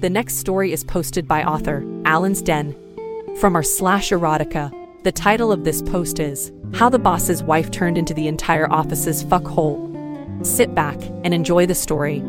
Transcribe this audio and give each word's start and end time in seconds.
The 0.00 0.08
next 0.08 0.36
story 0.36 0.72
is 0.72 0.84
posted 0.84 1.26
by 1.26 1.42
author 1.42 1.84
Alan's 2.04 2.40
Den 2.40 2.76
from 3.40 3.56
our 3.56 3.64
slash 3.64 4.10
erotica. 4.10 4.72
The 5.02 5.10
title 5.10 5.50
of 5.50 5.64
this 5.64 5.82
post 5.82 6.20
is 6.20 6.52
How 6.72 6.88
the 6.88 7.00
Boss's 7.00 7.42
Wife 7.42 7.72
Turned 7.72 7.98
into 7.98 8.14
the 8.14 8.28
Entire 8.28 8.70
Office's 8.72 9.24
Fuckhole. 9.24 10.46
Sit 10.46 10.72
back 10.72 11.00
and 11.24 11.34
enjoy 11.34 11.66
the 11.66 11.74
story. 11.74 12.22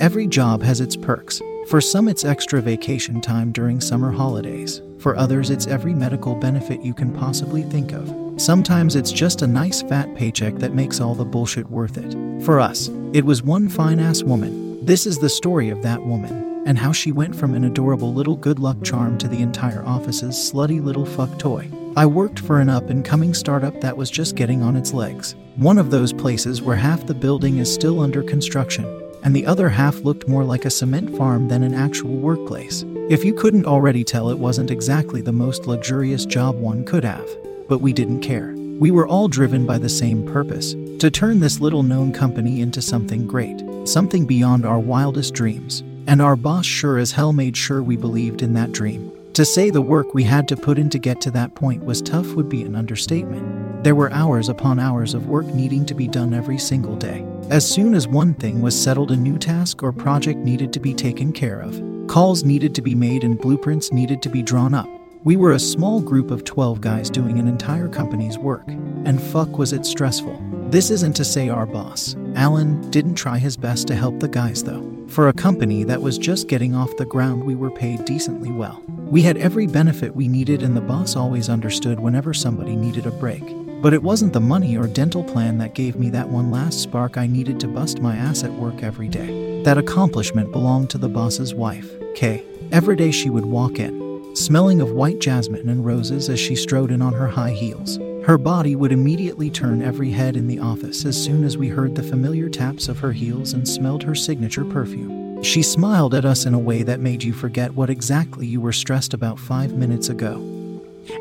Every 0.00 0.26
job 0.26 0.62
has 0.62 0.80
its 0.80 0.96
perks. 0.96 1.42
For 1.68 1.82
some, 1.82 2.08
it's 2.08 2.24
extra 2.24 2.62
vacation 2.62 3.20
time 3.20 3.52
during 3.52 3.78
summer 3.78 4.10
holidays. 4.10 4.80
For 5.02 5.16
others, 5.16 5.50
it's 5.50 5.66
every 5.66 5.94
medical 5.94 6.36
benefit 6.36 6.80
you 6.80 6.94
can 6.94 7.12
possibly 7.12 7.64
think 7.64 7.90
of. 7.90 8.40
Sometimes 8.40 8.94
it's 8.94 9.10
just 9.10 9.42
a 9.42 9.48
nice 9.48 9.82
fat 9.82 10.14
paycheck 10.14 10.54
that 10.58 10.74
makes 10.74 11.00
all 11.00 11.16
the 11.16 11.24
bullshit 11.24 11.68
worth 11.68 11.98
it. 11.98 12.14
For 12.44 12.60
us, 12.60 12.88
it 13.12 13.24
was 13.24 13.42
one 13.42 13.68
fine 13.68 13.98
ass 13.98 14.22
woman. 14.22 14.86
This 14.86 15.04
is 15.04 15.18
the 15.18 15.28
story 15.28 15.70
of 15.70 15.82
that 15.82 16.06
woman, 16.06 16.62
and 16.66 16.78
how 16.78 16.92
she 16.92 17.10
went 17.10 17.34
from 17.34 17.54
an 17.54 17.64
adorable 17.64 18.14
little 18.14 18.36
good 18.36 18.60
luck 18.60 18.76
charm 18.84 19.18
to 19.18 19.26
the 19.26 19.42
entire 19.42 19.84
office's 19.84 20.36
slutty 20.36 20.80
little 20.80 21.04
fuck 21.04 21.36
toy. 21.36 21.68
I 21.96 22.06
worked 22.06 22.38
for 22.38 22.60
an 22.60 22.68
up 22.68 22.88
and 22.88 23.04
coming 23.04 23.34
startup 23.34 23.80
that 23.80 23.96
was 23.96 24.08
just 24.08 24.36
getting 24.36 24.62
on 24.62 24.76
its 24.76 24.92
legs. 24.92 25.34
One 25.56 25.78
of 25.78 25.90
those 25.90 26.12
places 26.12 26.62
where 26.62 26.76
half 26.76 27.06
the 27.06 27.14
building 27.14 27.58
is 27.58 27.74
still 27.74 27.98
under 27.98 28.22
construction, 28.22 28.84
and 29.24 29.34
the 29.34 29.46
other 29.46 29.68
half 29.68 29.96
looked 30.02 30.28
more 30.28 30.44
like 30.44 30.64
a 30.64 30.70
cement 30.70 31.16
farm 31.16 31.48
than 31.48 31.64
an 31.64 31.74
actual 31.74 32.14
workplace. 32.14 32.84
If 33.12 33.26
you 33.26 33.34
couldn't 33.34 33.66
already 33.66 34.04
tell, 34.04 34.30
it 34.30 34.38
wasn't 34.38 34.70
exactly 34.70 35.20
the 35.20 35.34
most 35.34 35.66
luxurious 35.66 36.24
job 36.24 36.56
one 36.56 36.82
could 36.82 37.04
have. 37.04 37.28
But 37.68 37.82
we 37.82 37.92
didn't 37.92 38.22
care. 38.22 38.54
We 38.56 38.90
were 38.90 39.06
all 39.06 39.28
driven 39.28 39.66
by 39.66 39.76
the 39.76 39.90
same 39.90 40.24
purpose 40.24 40.72
to 40.98 41.10
turn 41.10 41.38
this 41.38 41.60
little 41.60 41.82
known 41.82 42.14
company 42.14 42.62
into 42.62 42.80
something 42.80 43.26
great, 43.26 43.62
something 43.84 44.24
beyond 44.24 44.64
our 44.64 44.78
wildest 44.78 45.34
dreams. 45.34 45.82
And 46.06 46.22
our 46.22 46.36
boss 46.36 46.64
sure 46.64 46.96
as 46.96 47.12
hell 47.12 47.34
made 47.34 47.54
sure 47.54 47.82
we 47.82 47.98
believed 47.98 48.40
in 48.40 48.54
that 48.54 48.72
dream. 48.72 49.12
To 49.34 49.44
say 49.44 49.68
the 49.68 49.82
work 49.82 50.14
we 50.14 50.24
had 50.24 50.48
to 50.48 50.56
put 50.56 50.78
in 50.78 50.88
to 50.88 50.98
get 50.98 51.20
to 51.20 51.30
that 51.32 51.54
point 51.54 51.84
was 51.84 52.00
tough 52.00 52.32
would 52.32 52.48
be 52.48 52.62
an 52.62 52.74
understatement. 52.74 53.84
There 53.84 53.94
were 53.94 54.10
hours 54.12 54.48
upon 54.48 54.78
hours 54.78 55.12
of 55.12 55.26
work 55.26 55.44
needing 55.44 55.84
to 55.84 55.94
be 55.94 56.08
done 56.08 56.32
every 56.32 56.56
single 56.56 56.96
day. 56.96 57.26
As 57.50 57.70
soon 57.70 57.92
as 57.92 58.08
one 58.08 58.32
thing 58.32 58.62
was 58.62 58.82
settled, 58.82 59.10
a 59.10 59.16
new 59.16 59.36
task 59.36 59.82
or 59.82 59.92
project 59.92 60.38
needed 60.38 60.72
to 60.72 60.80
be 60.80 60.94
taken 60.94 61.30
care 61.30 61.60
of. 61.60 61.91
Calls 62.12 62.44
needed 62.44 62.74
to 62.74 62.82
be 62.82 62.94
made 62.94 63.24
and 63.24 63.38
blueprints 63.38 63.90
needed 63.90 64.20
to 64.20 64.28
be 64.28 64.42
drawn 64.42 64.74
up. 64.74 64.86
We 65.24 65.36
were 65.36 65.52
a 65.52 65.58
small 65.58 65.98
group 65.98 66.30
of 66.30 66.44
12 66.44 66.78
guys 66.78 67.08
doing 67.08 67.38
an 67.38 67.48
entire 67.48 67.88
company's 67.88 68.36
work, 68.36 68.68
and 68.68 69.18
fuck 69.18 69.56
was 69.56 69.72
it 69.72 69.86
stressful. 69.86 70.38
This 70.68 70.90
isn't 70.90 71.16
to 71.16 71.24
say 71.24 71.48
our 71.48 71.64
boss, 71.64 72.14
Alan, 72.34 72.90
didn't 72.90 73.14
try 73.14 73.38
his 73.38 73.56
best 73.56 73.86
to 73.86 73.94
help 73.94 74.20
the 74.20 74.28
guys 74.28 74.62
though. 74.62 74.86
For 75.08 75.28
a 75.28 75.32
company 75.32 75.84
that 75.84 76.02
was 76.02 76.18
just 76.18 76.48
getting 76.48 76.74
off 76.74 76.94
the 76.98 77.06
ground, 77.06 77.44
we 77.44 77.54
were 77.54 77.70
paid 77.70 78.04
decently 78.04 78.50
well. 78.50 78.82
We 78.88 79.22
had 79.22 79.38
every 79.38 79.66
benefit 79.66 80.14
we 80.14 80.28
needed, 80.28 80.62
and 80.62 80.76
the 80.76 80.82
boss 80.82 81.16
always 81.16 81.48
understood 81.48 81.98
whenever 81.98 82.34
somebody 82.34 82.76
needed 82.76 83.06
a 83.06 83.10
break. 83.10 83.42
But 83.80 83.94
it 83.94 84.02
wasn't 84.02 84.34
the 84.34 84.40
money 84.40 84.76
or 84.76 84.86
dental 84.86 85.24
plan 85.24 85.56
that 85.58 85.74
gave 85.74 85.96
me 85.96 86.10
that 86.10 86.28
one 86.28 86.50
last 86.50 86.78
spark 86.78 87.16
I 87.16 87.26
needed 87.26 87.58
to 87.60 87.68
bust 87.68 88.00
my 88.00 88.16
ass 88.16 88.44
at 88.44 88.52
work 88.52 88.82
every 88.82 89.08
day. 89.08 89.62
That 89.62 89.78
accomplishment 89.78 90.52
belonged 90.52 90.90
to 90.90 90.98
the 90.98 91.08
boss's 91.08 91.54
wife, 91.54 91.90
Kay. 92.14 92.44
Every 92.70 92.96
day 92.96 93.10
she 93.10 93.30
would 93.30 93.46
walk 93.46 93.78
in, 93.78 94.34
smelling 94.34 94.80
of 94.80 94.92
white 94.92 95.18
jasmine 95.18 95.68
and 95.68 95.84
roses 95.84 96.28
as 96.28 96.40
she 96.40 96.56
strode 96.56 96.90
in 96.90 97.02
on 97.02 97.12
her 97.12 97.28
high 97.28 97.52
heels. 97.52 97.98
Her 98.24 98.38
body 98.38 98.76
would 98.76 98.92
immediately 98.92 99.50
turn 99.50 99.82
every 99.82 100.10
head 100.10 100.36
in 100.36 100.46
the 100.46 100.60
office 100.60 101.04
as 101.04 101.22
soon 101.22 101.42
as 101.44 101.58
we 101.58 101.68
heard 101.68 101.94
the 101.94 102.02
familiar 102.02 102.48
taps 102.48 102.88
of 102.88 103.00
her 103.00 103.12
heels 103.12 103.52
and 103.52 103.68
smelled 103.68 104.04
her 104.04 104.14
signature 104.14 104.64
perfume. 104.64 105.42
She 105.42 105.62
smiled 105.62 106.14
at 106.14 106.24
us 106.24 106.46
in 106.46 106.54
a 106.54 106.58
way 106.58 106.84
that 106.84 107.00
made 107.00 107.24
you 107.24 107.32
forget 107.32 107.74
what 107.74 107.90
exactly 107.90 108.46
you 108.46 108.60
were 108.60 108.72
stressed 108.72 109.12
about 109.12 109.40
five 109.40 109.72
minutes 109.72 110.08
ago, 110.08 110.36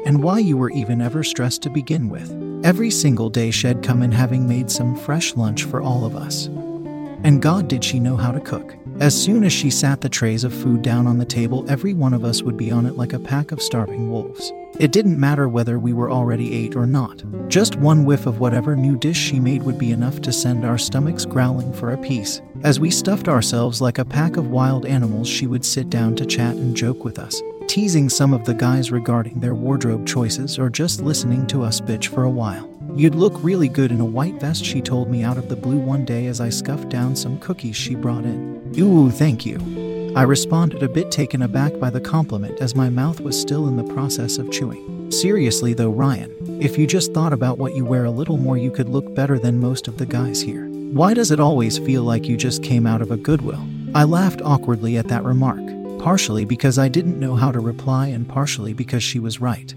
and 0.05 0.21
why 0.21 0.37
you 0.37 0.57
were 0.57 0.69
even 0.71 1.01
ever 1.01 1.23
stressed 1.23 1.63
to 1.63 1.71
begin 1.71 2.07
with. 2.07 2.31
Every 2.63 2.91
single 2.91 3.31
day, 3.31 3.49
she'd 3.49 3.81
come 3.81 4.03
in 4.03 4.11
having 4.11 4.47
made 4.47 4.69
some 4.69 4.95
fresh 4.95 5.35
lunch 5.35 5.63
for 5.63 5.81
all 5.81 6.05
of 6.05 6.15
us. 6.15 6.45
And 7.23 7.41
God, 7.41 7.67
did 7.67 7.83
she 7.83 7.99
know 7.99 8.15
how 8.15 8.31
to 8.31 8.39
cook. 8.39 8.75
As 9.01 9.19
soon 9.19 9.43
as 9.43 9.51
she 9.51 9.71
sat 9.71 9.99
the 9.99 10.09
trays 10.09 10.43
of 10.43 10.53
food 10.53 10.83
down 10.83 11.07
on 11.07 11.17
the 11.17 11.25
table, 11.25 11.65
every 11.67 11.95
one 11.95 12.13
of 12.13 12.23
us 12.23 12.43
would 12.43 12.55
be 12.55 12.69
on 12.69 12.85
it 12.85 12.97
like 12.97 13.13
a 13.13 13.19
pack 13.19 13.51
of 13.51 13.59
starving 13.59 14.11
wolves. 14.11 14.53
It 14.77 14.91
didn't 14.91 15.19
matter 15.19 15.49
whether 15.49 15.79
we 15.79 15.91
were 15.91 16.11
already 16.11 16.53
ate 16.53 16.75
or 16.75 16.85
not. 16.85 17.23
Just 17.49 17.77
one 17.77 18.05
whiff 18.05 18.27
of 18.27 18.39
whatever 18.39 18.75
new 18.75 18.95
dish 18.95 19.17
she 19.17 19.39
made 19.39 19.63
would 19.63 19.79
be 19.79 19.89
enough 19.91 20.21
to 20.21 20.31
send 20.31 20.63
our 20.63 20.77
stomachs 20.77 21.25
growling 21.25 21.73
for 21.73 21.93
a 21.93 21.97
piece. 21.97 22.43
As 22.61 22.79
we 22.79 22.91
stuffed 22.91 23.27
ourselves 23.27 23.81
like 23.81 23.97
a 23.97 24.05
pack 24.05 24.37
of 24.37 24.51
wild 24.51 24.85
animals, 24.85 25.27
she 25.27 25.47
would 25.47 25.65
sit 25.65 25.89
down 25.89 26.15
to 26.17 26.25
chat 26.27 26.55
and 26.55 26.77
joke 26.77 27.03
with 27.03 27.17
us, 27.17 27.41
teasing 27.65 28.07
some 28.07 28.35
of 28.35 28.45
the 28.45 28.53
guys 28.53 28.91
regarding 28.91 29.39
their 29.39 29.55
wardrobe 29.55 30.05
choices 30.05 30.59
or 30.59 30.69
just 30.69 31.01
listening 31.01 31.47
to 31.47 31.63
us 31.63 31.81
bitch 31.81 32.05
for 32.05 32.25
a 32.25 32.29
while. 32.29 32.69
You'd 32.95 33.15
look 33.15 33.43
really 33.43 33.67
good 33.67 33.91
in 33.91 33.99
a 33.99 34.05
white 34.05 34.39
vest, 34.39 34.63
she 34.63 34.79
told 34.79 35.09
me 35.09 35.23
out 35.23 35.39
of 35.39 35.49
the 35.49 35.55
blue 35.55 35.79
one 35.79 36.05
day 36.05 36.27
as 36.27 36.39
I 36.39 36.49
scuffed 36.49 36.89
down 36.89 37.15
some 37.15 37.39
cookies 37.39 37.75
she 37.75 37.95
brought 37.95 38.25
in. 38.25 38.50
Ooh, 38.77 39.11
thank 39.11 39.45
you. 39.45 40.13
I 40.15 40.23
responded 40.23 40.83
a 40.83 40.89
bit 40.89 41.11
taken 41.11 41.41
aback 41.41 41.77
by 41.79 41.89
the 41.89 42.01
compliment 42.01 42.59
as 42.59 42.75
my 42.75 42.89
mouth 42.89 43.21
was 43.21 43.39
still 43.39 43.67
in 43.67 43.77
the 43.77 43.93
process 43.93 44.37
of 44.37 44.51
chewing. 44.51 45.09
Seriously 45.11 45.73
though, 45.73 45.89
Ryan, 45.89 46.61
if 46.61 46.77
you 46.77 46.85
just 46.85 47.13
thought 47.13 47.33
about 47.33 47.57
what 47.57 47.75
you 47.75 47.85
wear 47.85 48.05
a 48.05 48.11
little 48.11 48.37
more, 48.37 48.57
you 48.57 48.71
could 48.71 48.89
look 48.89 49.13
better 49.15 49.39
than 49.39 49.59
most 49.59 49.87
of 49.87 49.97
the 49.97 50.05
guys 50.05 50.41
here. 50.41 50.67
Why 50.67 51.13
does 51.13 51.31
it 51.31 51.39
always 51.39 51.77
feel 51.77 52.03
like 52.03 52.25
you 52.25 52.35
just 52.37 52.63
came 52.63 52.85
out 52.85 53.01
of 53.01 53.11
a 53.11 53.17
Goodwill? 53.17 53.65
I 53.95 54.03
laughed 54.03 54.41
awkwardly 54.41 54.97
at 54.97 55.07
that 55.07 55.23
remark, 55.23 55.61
partially 55.99 56.45
because 56.45 56.77
I 56.77 56.87
didn't 56.87 57.19
know 57.19 57.35
how 57.35 57.51
to 57.51 57.59
reply 57.59 58.07
and 58.07 58.27
partially 58.27 58.73
because 58.73 59.03
she 59.03 59.19
was 59.19 59.41
right. 59.41 59.73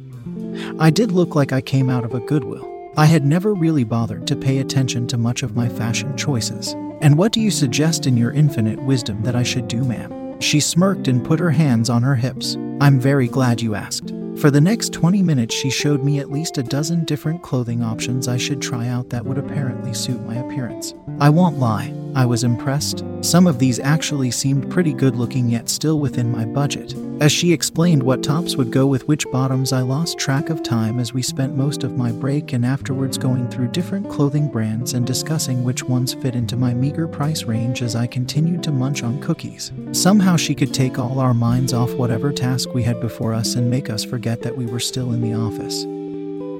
I 0.78 0.90
did 0.90 1.12
look 1.12 1.34
like 1.34 1.52
I 1.52 1.60
came 1.60 1.90
out 1.90 2.04
of 2.04 2.14
a 2.14 2.20
Goodwill. 2.20 2.70
I 2.96 3.06
had 3.06 3.24
never 3.24 3.54
really 3.54 3.84
bothered 3.84 4.26
to 4.28 4.36
pay 4.36 4.58
attention 4.58 5.06
to 5.08 5.18
much 5.18 5.42
of 5.42 5.56
my 5.56 5.68
fashion 5.68 6.16
choices. 6.16 6.74
And 7.04 7.18
what 7.18 7.32
do 7.32 7.40
you 7.42 7.50
suggest 7.50 8.06
in 8.06 8.16
your 8.16 8.32
infinite 8.32 8.82
wisdom 8.82 9.20
that 9.24 9.36
I 9.36 9.42
should 9.42 9.68
do, 9.68 9.84
ma'am? 9.84 10.40
She 10.40 10.58
smirked 10.58 11.06
and 11.06 11.22
put 11.22 11.38
her 11.38 11.50
hands 11.50 11.90
on 11.90 12.02
her 12.02 12.14
hips. 12.14 12.56
I'm 12.80 12.98
very 12.98 13.28
glad 13.28 13.60
you 13.60 13.74
asked. 13.74 14.14
For 14.38 14.50
the 14.50 14.62
next 14.62 14.94
20 14.94 15.22
minutes, 15.22 15.54
she 15.54 15.68
showed 15.68 16.02
me 16.02 16.18
at 16.18 16.30
least 16.30 16.56
a 16.56 16.62
dozen 16.62 17.04
different 17.04 17.42
clothing 17.42 17.82
options 17.82 18.26
I 18.26 18.38
should 18.38 18.62
try 18.62 18.88
out 18.88 19.10
that 19.10 19.26
would 19.26 19.36
apparently 19.36 19.92
suit 19.92 20.18
my 20.22 20.36
appearance. 20.36 20.94
I 21.20 21.28
won't 21.28 21.58
lie, 21.58 21.92
I 22.14 22.24
was 22.24 22.42
impressed. 22.42 23.04
Some 23.24 23.46
of 23.46 23.58
these 23.58 23.80
actually 23.80 24.30
seemed 24.30 24.70
pretty 24.70 24.92
good 24.92 25.16
looking, 25.16 25.48
yet 25.48 25.70
still 25.70 25.98
within 25.98 26.30
my 26.30 26.44
budget. 26.44 26.94
As 27.22 27.32
she 27.32 27.54
explained 27.54 28.02
what 28.02 28.22
tops 28.22 28.54
would 28.56 28.70
go 28.70 28.86
with 28.86 29.08
which 29.08 29.24
bottoms, 29.32 29.72
I 29.72 29.80
lost 29.80 30.18
track 30.18 30.50
of 30.50 30.62
time 30.62 31.00
as 31.00 31.14
we 31.14 31.22
spent 31.22 31.56
most 31.56 31.84
of 31.84 31.96
my 31.96 32.12
break 32.12 32.52
and 32.52 32.66
afterwards 32.66 33.16
going 33.16 33.48
through 33.48 33.68
different 33.68 34.10
clothing 34.10 34.48
brands 34.48 34.92
and 34.92 35.06
discussing 35.06 35.64
which 35.64 35.82
ones 35.82 36.12
fit 36.12 36.36
into 36.36 36.54
my 36.54 36.74
meager 36.74 37.08
price 37.08 37.44
range 37.44 37.80
as 37.80 37.96
I 37.96 38.06
continued 38.06 38.62
to 38.64 38.70
munch 38.70 39.02
on 39.02 39.22
cookies. 39.22 39.72
Somehow 39.92 40.36
she 40.36 40.54
could 40.54 40.74
take 40.74 40.98
all 40.98 41.18
our 41.18 41.32
minds 41.32 41.72
off 41.72 41.94
whatever 41.94 42.30
task 42.30 42.74
we 42.74 42.82
had 42.82 43.00
before 43.00 43.32
us 43.32 43.54
and 43.54 43.70
make 43.70 43.88
us 43.88 44.04
forget 44.04 44.42
that 44.42 44.58
we 44.58 44.66
were 44.66 44.80
still 44.80 45.14
in 45.14 45.22
the 45.22 45.32
office. 45.32 45.86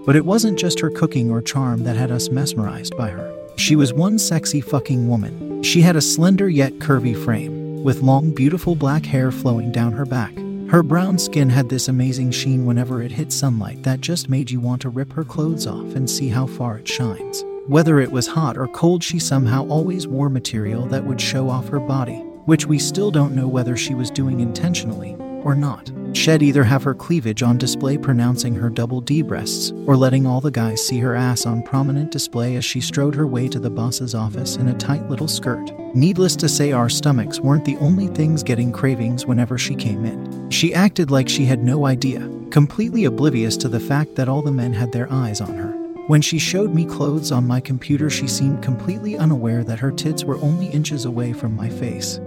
But 0.07 0.17
it 0.17 0.25
wasn't 0.25 0.59
just 0.59 0.81
her 0.81 0.89
cooking 0.89 1.31
or 1.31 1.43
charm 1.43 1.85
that 1.85 1.97
had 1.97 2.11
us 2.11 2.31
mesmerized 2.31 2.97
by 2.97 3.11
her. 3.11 3.31
She 3.57 3.77
was 3.77 3.93
one 3.93 4.19
sexy 4.19 4.63
fucking 4.63 5.07
woman. 5.09 5.44
She 5.65 5.81
had 5.81 5.97
a 5.97 6.03
slender 6.03 6.47
yet 6.47 6.75
curvy 6.75 7.17
frame, 7.25 7.83
with 7.83 8.03
long, 8.03 8.33
beautiful 8.33 8.77
black 8.77 9.07
hair 9.07 9.33
flowing 9.33 9.73
down 9.73 9.93
her 9.93 10.05
back. 10.05 10.37
Her 10.69 10.83
brown 10.83 11.19
skin 11.19 11.49
had 11.49 11.71
this 11.71 11.89
amazing 11.89 12.33
sheen 12.33 12.67
whenever 12.67 13.01
it 13.01 13.11
hit 13.11 13.33
sunlight 13.33 13.83
that 13.83 14.03
just 14.03 14.29
made 14.29 14.51
you 14.51 14.61
want 14.61 14.83
to 14.83 14.91
rip 14.91 15.11
her 15.15 15.25
clothes 15.25 15.67
off 15.67 15.95
and 15.95 16.09
see 16.09 16.29
how 16.29 16.47
far 16.47 16.77
it 16.77 16.87
shines. 16.87 17.43
Whether 17.67 17.99
it 17.99 18.13
was 18.13 18.27
hot 18.27 18.59
or 18.59 18.69
cold, 18.69 19.03
she 19.03 19.19
somehow 19.19 19.67
always 19.69 20.07
wore 20.07 20.29
material 20.29 20.85
that 20.89 21.07
would 21.07 21.21
show 21.21 21.49
off 21.49 21.69
her 21.69 21.81
body, 21.81 22.19
which 22.45 22.67
we 22.67 22.79
still 22.79 23.11
don't 23.11 23.35
know 23.35 23.49
whether 23.49 23.75
she 23.75 23.95
was 23.95 24.11
doing 24.11 24.41
intentionally 24.41 25.17
or 25.45 25.55
not. 25.55 25.93
She'd 26.13 26.43
either 26.43 26.65
have 26.65 26.83
her 26.85 26.95
cleavage 26.95 27.43
on 27.43 27.59
display 27.59 27.99
pronouncing 27.99 28.55
her 28.55 28.71
double 28.71 29.01
D 29.01 29.23
breasts, 29.23 29.73
or 29.87 29.97
letting 29.97 30.27
all 30.27 30.41
the 30.41 30.51
guys 30.51 30.85
see 30.87 30.99
her 30.99 31.15
ass 31.15 31.45
on 31.45 31.63
prominent 31.63 32.11
display 32.11 32.57
as 32.57 32.65
she 32.65 32.81
strode 32.81 33.15
her 33.15 33.27
way 33.27 33.49
to 33.49 33.59
the 33.59 33.71
boss's 33.71 34.15
office 34.15 34.57
in 34.57 34.69
a 34.69 34.79
tight 34.79 35.09
little 35.09 35.29
skirt. 35.29 35.73
Needless 35.95 36.35
to 36.37 36.49
say, 36.49 36.73
our 36.73 36.89
stomachs 36.89 37.41
weren't 37.41 37.65
the 37.65 37.77
only 37.77 38.09
things 38.09 38.43
getting 38.43 38.73
cravings 38.73 39.27
whenever 39.27 39.59
she 39.59 39.75
came 39.75 40.05
in. 40.05 40.51
She 40.51 40.75
acted 40.75 41.11
like 41.11 41.29
she 41.29 41.45
had 41.45 41.63
no 41.63 41.87
idea, 41.87 42.29
completely 42.51 43.05
oblivious 43.05 43.57
to 43.59 43.69
the 43.69 43.81
fact 43.81 44.15
that 44.15 44.29
all 44.29 44.43
the 44.43 44.51
men 44.51 44.73
had 44.73 44.93
their 44.93 45.13
eyes 45.13 45.41
on 45.41 45.55
her. 45.55 45.73
When 46.07 46.21
she 46.21 46.39
showed 46.39 46.75
me 46.75 46.85
clothes 46.85 47.33
on 47.33 47.47
my 47.47 47.61
computer, 47.61 48.11
she 48.11 48.29
seemed 48.29 48.63
completely 48.63 49.17
unaware 49.17 49.65
that 49.65 49.79
her 49.79 49.91
tits 49.91 50.23
were 50.23 50.37
only 50.37 50.67
inches 50.67 51.07
away 51.07 51.33
from 51.33 51.57
my 51.57 51.71
face, 51.71 52.21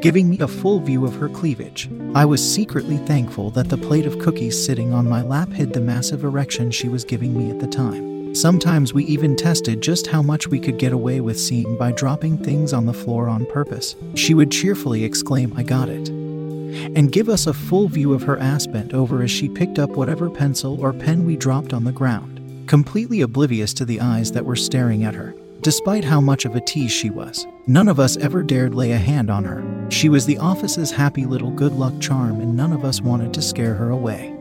giving 0.00 0.28
me 0.28 0.38
a 0.40 0.48
full 0.48 0.80
view 0.80 1.04
of 1.04 1.14
her 1.16 1.28
cleavage. 1.28 1.88
I 2.14 2.24
was 2.24 2.42
secretly 2.42 2.98
thankful 2.98 3.50
that 3.50 3.68
the 3.68 3.78
plate 3.78 4.06
of 4.06 4.18
cookies 4.18 4.62
sitting 4.62 4.92
on 4.92 5.08
my 5.08 5.22
lap 5.22 5.50
hid 5.50 5.72
the 5.72 5.80
massive 5.80 6.24
erection 6.24 6.70
she 6.70 6.88
was 6.88 7.04
giving 7.04 7.36
me 7.36 7.50
at 7.50 7.60
the 7.60 7.66
time. 7.66 8.34
Sometimes 8.34 8.92
we 8.92 9.04
even 9.04 9.36
tested 9.36 9.80
just 9.80 10.06
how 10.06 10.22
much 10.22 10.48
we 10.48 10.60
could 10.60 10.78
get 10.78 10.92
away 10.92 11.20
with 11.20 11.40
seeing 11.40 11.76
by 11.76 11.92
dropping 11.92 12.38
things 12.38 12.72
on 12.72 12.86
the 12.86 12.92
floor 12.92 13.28
on 13.28 13.46
purpose. 13.46 13.96
She 14.14 14.34
would 14.34 14.50
cheerfully 14.50 15.04
exclaim, 15.04 15.52
I 15.56 15.62
got 15.62 15.88
it 15.88 16.08
and 16.08 17.10
give 17.10 17.30
us 17.30 17.46
a 17.46 17.54
full 17.54 17.88
view 17.88 18.12
of 18.12 18.22
her 18.22 18.38
ass 18.38 18.66
bent 18.66 18.92
over 18.92 19.22
as 19.22 19.30
she 19.30 19.48
picked 19.48 19.78
up 19.78 19.90
whatever 19.90 20.28
pencil 20.28 20.78
or 20.80 20.92
pen 20.92 21.24
we 21.24 21.34
dropped 21.34 21.72
on 21.72 21.84
the 21.84 21.92
ground 21.92 22.38
completely 22.68 23.22
oblivious 23.22 23.72
to 23.72 23.84
the 23.84 24.00
eyes 24.00 24.32
that 24.32 24.44
were 24.44 24.54
staring 24.54 25.02
at 25.02 25.14
her. 25.14 25.34
Despite 25.60 26.04
how 26.04 26.20
much 26.20 26.44
of 26.44 26.54
a 26.54 26.60
tease 26.60 26.92
she 26.92 27.10
was, 27.10 27.44
none 27.66 27.88
of 27.88 27.98
us 27.98 28.16
ever 28.18 28.44
dared 28.44 28.76
lay 28.76 28.92
a 28.92 28.96
hand 28.96 29.28
on 29.28 29.44
her. 29.44 29.64
She 29.90 30.08
was 30.08 30.24
the 30.24 30.38
office's 30.38 30.92
happy 30.92 31.26
little 31.26 31.50
good 31.50 31.72
luck 31.72 31.94
charm, 32.00 32.40
and 32.40 32.56
none 32.56 32.72
of 32.72 32.84
us 32.84 33.00
wanted 33.00 33.34
to 33.34 33.42
scare 33.42 33.74
her 33.74 33.90
away. 33.90 34.34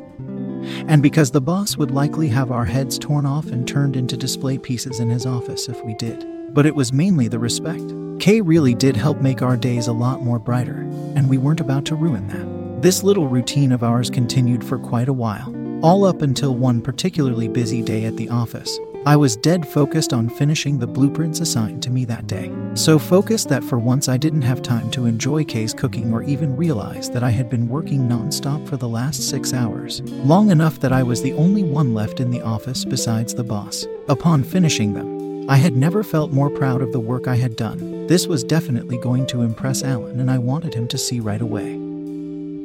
And 0.88 1.02
because 1.02 1.32
the 1.32 1.42
boss 1.42 1.76
would 1.76 1.90
likely 1.90 2.28
have 2.28 2.52
our 2.52 2.66
heads 2.66 3.00
torn 3.00 3.26
off 3.26 3.48
and 3.48 3.68
turned 3.68 3.96
into 3.96 4.16
display 4.16 4.60
pieces 4.60 5.00
in 5.00 5.10
his 5.10 5.26
office 5.26 5.68
if 5.68 5.84
we 5.84 5.96
did. 5.96 6.54
But 6.54 6.68
it 6.68 6.76
was 6.76 6.94
mainly 6.94 7.28
the 7.28 7.40
respect. 7.40 7.94
Kay 8.20 8.42
really 8.42 8.76
did 8.76 8.96
help 8.96 9.20
make 9.20 9.42
our 9.42 9.58
days 9.58 9.88
a 9.88 9.94
lot 9.94 10.22
more 10.22 10.40
brighter, 10.40 10.82
and 11.16 11.30
we 11.30 11.40
weren't 11.40 11.62
about 11.62 11.86
to 11.86 11.96
ruin 11.96 12.28
that. 12.28 12.82
This 12.84 13.04
little 13.04 13.28
routine 13.28 13.72
of 13.72 13.84
ours 13.84 14.12
continued 14.12 14.64
for 14.64 14.78
quite 14.78 15.10
a 15.10 15.14
while, 15.14 15.54
all 15.84 16.06
up 16.06 16.22
until 16.22 16.54
one 16.54 16.80
particularly 16.80 17.48
busy 17.48 17.82
day 17.82 18.06
at 18.06 18.18
the 18.18 18.30
office. 18.30 18.80
I 19.08 19.16
was 19.16 19.38
dead 19.38 19.66
focused 19.66 20.12
on 20.12 20.28
finishing 20.28 20.78
the 20.78 20.86
blueprints 20.86 21.40
assigned 21.40 21.82
to 21.84 21.90
me 21.90 22.04
that 22.04 22.28
day. 22.28 22.52
So 22.74 23.00
focused 23.00 23.48
that 23.48 23.64
for 23.64 23.80
once 23.80 24.10
I 24.10 24.18
didn't 24.18 24.42
have 24.42 24.62
time 24.62 24.92
to 24.92 25.06
enjoy 25.06 25.46
Kay's 25.46 25.74
cooking 25.74 26.12
or 26.12 26.24
even 26.24 26.58
realize 26.58 27.10
that 27.12 27.24
I 27.24 27.30
had 27.30 27.50
been 27.50 27.70
working 27.70 28.02
nonstop 28.02 28.68
for 28.68 28.76
the 28.76 28.90
last 28.90 29.30
six 29.30 29.54
hours, 29.54 30.02
long 30.02 30.52
enough 30.52 30.82
that 30.82 30.92
I 30.92 31.04
was 31.04 31.22
the 31.22 31.32
only 31.36 31.64
one 31.64 31.94
left 31.94 32.20
in 32.20 32.32
the 32.32 32.42
office 32.42 32.84
besides 32.84 33.34
the 33.34 33.46
boss. 33.46 33.88
Upon 34.10 34.44
finishing 34.44 34.94
them, 34.94 35.50
I 35.50 35.56
had 35.56 35.78
never 35.78 36.04
felt 36.04 36.34
more 36.34 36.50
proud 36.50 36.82
of 36.82 36.92
the 36.92 37.00
work 37.00 37.30
I 37.30 37.36
had 37.36 37.56
done. 37.56 38.08
This 38.08 38.28
was 38.28 38.44
definitely 38.44 38.98
going 38.98 39.26
to 39.28 39.44
impress 39.44 39.84
Alan, 39.84 40.20
and 40.20 40.30
I 40.30 40.38
wanted 40.38 40.74
him 40.74 40.86
to 40.90 40.98
see 40.98 41.22
right 41.22 41.42
away. 41.42 41.87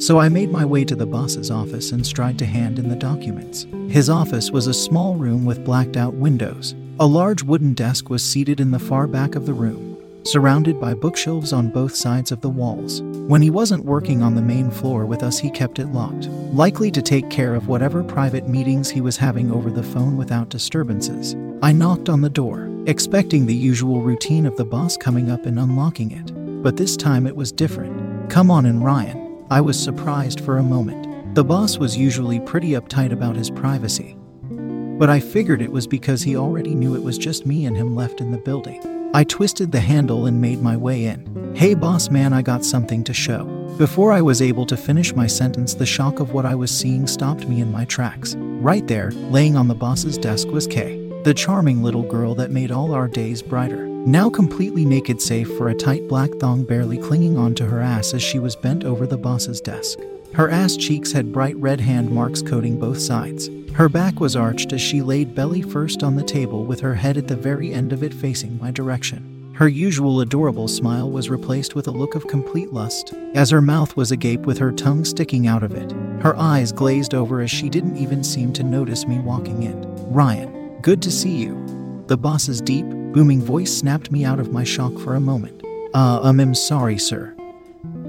So 0.02 0.18
I 0.18 0.28
made 0.28 0.50
my 0.50 0.64
way 0.64 0.84
to 0.86 0.96
the 0.96 1.06
boss's 1.06 1.48
office 1.48 1.92
and 1.92 2.04
tried 2.04 2.36
to 2.40 2.44
hand 2.44 2.80
in 2.80 2.88
the 2.88 2.96
documents. 2.96 3.68
His 3.88 4.10
office 4.10 4.50
was 4.50 4.66
a 4.66 4.74
small 4.74 5.14
room 5.14 5.44
with 5.44 5.64
blacked 5.64 5.96
out 5.96 6.12
windows. 6.14 6.74
A 6.98 7.06
large 7.06 7.44
wooden 7.44 7.72
desk 7.72 8.10
was 8.10 8.24
seated 8.24 8.58
in 8.58 8.72
the 8.72 8.80
far 8.80 9.06
back 9.06 9.36
of 9.36 9.46
the 9.46 9.54
room, 9.54 9.96
surrounded 10.24 10.80
by 10.80 10.92
bookshelves 10.94 11.52
on 11.52 11.70
both 11.70 11.94
sides 11.94 12.32
of 12.32 12.40
the 12.40 12.50
walls. 12.50 13.00
When 13.28 13.42
he 13.42 13.50
wasn't 13.50 13.84
working 13.84 14.24
on 14.24 14.34
the 14.34 14.42
main 14.42 14.72
floor 14.72 15.06
with 15.06 15.22
us, 15.22 15.38
he 15.38 15.52
kept 15.52 15.78
it 15.78 15.92
locked, 15.92 16.26
likely 16.52 16.90
to 16.90 17.00
take 17.00 17.30
care 17.30 17.54
of 17.54 17.68
whatever 17.68 18.02
private 18.02 18.48
meetings 18.48 18.90
he 18.90 19.00
was 19.00 19.16
having 19.16 19.52
over 19.52 19.70
the 19.70 19.84
phone 19.84 20.16
without 20.16 20.48
disturbances. 20.48 21.36
I 21.62 21.70
knocked 21.70 22.08
on 22.08 22.22
the 22.22 22.28
door, 22.28 22.68
expecting 22.88 23.46
the 23.46 23.54
usual 23.54 24.00
routine 24.00 24.46
of 24.46 24.56
the 24.56 24.64
boss 24.64 24.96
coming 24.96 25.30
up 25.30 25.46
and 25.46 25.60
unlocking 25.60 26.10
it. 26.10 26.32
But 26.60 26.76
this 26.76 26.96
time 26.96 27.24
it 27.24 27.36
was 27.36 27.52
different. 27.52 28.28
Come 28.28 28.50
on 28.50 28.66
in, 28.66 28.82
Ryan. 28.82 29.21
I 29.52 29.60
was 29.60 29.78
surprised 29.78 30.40
for 30.40 30.56
a 30.56 30.62
moment. 30.62 31.34
The 31.34 31.44
boss 31.44 31.76
was 31.76 31.94
usually 31.94 32.40
pretty 32.40 32.70
uptight 32.70 33.12
about 33.12 33.36
his 33.36 33.50
privacy. 33.50 34.16
But 34.48 35.10
I 35.10 35.20
figured 35.20 35.60
it 35.60 35.70
was 35.70 35.86
because 35.86 36.22
he 36.22 36.36
already 36.36 36.74
knew 36.74 36.94
it 36.94 37.02
was 37.02 37.18
just 37.18 37.44
me 37.44 37.66
and 37.66 37.76
him 37.76 37.94
left 37.94 38.22
in 38.22 38.30
the 38.30 38.38
building. 38.38 39.10
I 39.12 39.24
twisted 39.24 39.70
the 39.70 39.78
handle 39.78 40.24
and 40.24 40.40
made 40.40 40.62
my 40.62 40.74
way 40.74 41.04
in. 41.04 41.52
Hey, 41.54 41.74
boss 41.74 42.08
man, 42.08 42.32
I 42.32 42.40
got 42.40 42.64
something 42.64 43.04
to 43.04 43.12
show. 43.12 43.44
Before 43.76 44.10
I 44.10 44.22
was 44.22 44.40
able 44.40 44.64
to 44.64 44.74
finish 44.74 45.14
my 45.14 45.26
sentence, 45.26 45.74
the 45.74 45.84
shock 45.84 46.18
of 46.18 46.32
what 46.32 46.46
I 46.46 46.54
was 46.54 46.70
seeing 46.70 47.06
stopped 47.06 47.46
me 47.46 47.60
in 47.60 47.70
my 47.70 47.84
tracks. 47.84 48.34
Right 48.38 48.86
there, 48.86 49.10
laying 49.10 49.54
on 49.54 49.68
the 49.68 49.74
boss's 49.74 50.16
desk, 50.16 50.48
was 50.48 50.66
Kay, 50.66 50.96
the 51.24 51.34
charming 51.34 51.82
little 51.82 52.04
girl 52.04 52.34
that 52.36 52.50
made 52.50 52.70
all 52.70 52.94
our 52.94 53.06
days 53.06 53.42
brighter. 53.42 53.91
Now 54.06 54.28
completely 54.28 54.84
naked, 54.84 55.22
save 55.22 55.48
for 55.56 55.68
a 55.68 55.74
tight 55.74 56.08
black 56.08 56.30
thong 56.40 56.64
barely 56.64 56.98
clinging 56.98 57.38
onto 57.38 57.64
her 57.64 57.80
ass 57.80 58.14
as 58.14 58.22
she 58.22 58.40
was 58.40 58.56
bent 58.56 58.82
over 58.82 59.06
the 59.06 59.16
boss's 59.16 59.60
desk. 59.60 59.96
Her 60.34 60.50
ass 60.50 60.76
cheeks 60.76 61.12
had 61.12 61.32
bright 61.32 61.56
red 61.56 61.80
hand 61.80 62.10
marks 62.10 62.42
coating 62.42 62.80
both 62.80 62.98
sides. 62.98 63.48
Her 63.74 63.88
back 63.88 64.18
was 64.18 64.34
arched 64.34 64.72
as 64.72 64.80
she 64.80 65.02
laid 65.02 65.36
belly 65.36 65.62
first 65.62 66.02
on 66.02 66.16
the 66.16 66.24
table 66.24 66.64
with 66.64 66.80
her 66.80 66.96
head 66.96 67.16
at 67.16 67.28
the 67.28 67.36
very 67.36 67.72
end 67.72 67.92
of 67.92 68.02
it 68.02 68.12
facing 68.12 68.58
my 68.58 68.72
direction. 68.72 69.52
Her 69.54 69.68
usual 69.68 70.20
adorable 70.20 70.66
smile 70.66 71.08
was 71.08 71.30
replaced 71.30 71.76
with 71.76 71.86
a 71.86 71.92
look 71.92 72.16
of 72.16 72.26
complete 72.26 72.72
lust, 72.72 73.14
as 73.34 73.50
her 73.50 73.62
mouth 73.62 73.96
was 73.96 74.10
agape 74.10 74.46
with 74.46 74.58
her 74.58 74.72
tongue 74.72 75.04
sticking 75.04 75.46
out 75.46 75.62
of 75.62 75.74
it. 75.74 75.92
Her 76.20 76.36
eyes 76.36 76.72
glazed 76.72 77.14
over 77.14 77.40
as 77.40 77.52
she 77.52 77.68
didn't 77.68 77.98
even 77.98 78.24
seem 78.24 78.52
to 78.54 78.64
notice 78.64 79.06
me 79.06 79.20
walking 79.20 79.62
in. 79.62 79.80
Ryan, 80.12 80.80
good 80.80 81.00
to 81.02 81.10
see 81.12 81.36
you. 81.36 82.04
The 82.08 82.16
boss's 82.16 82.60
deep, 82.60 82.86
booming 83.12 83.42
voice 83.42 83.76
snapped 83.76 84.10
me 84.10 84.24
out 84.24 84.40
of 84.40 84.52
my 84.52 84.64
shock 84.64 84.98
for 84.98 85.14
a 85.14 85.20
moment. 85.20 85.62
Uh, 85.94 86.20
um, 86.22 86.40
I'm 86.40 86.54
sorry, 86.54 86.98
sir. 86.98 87.34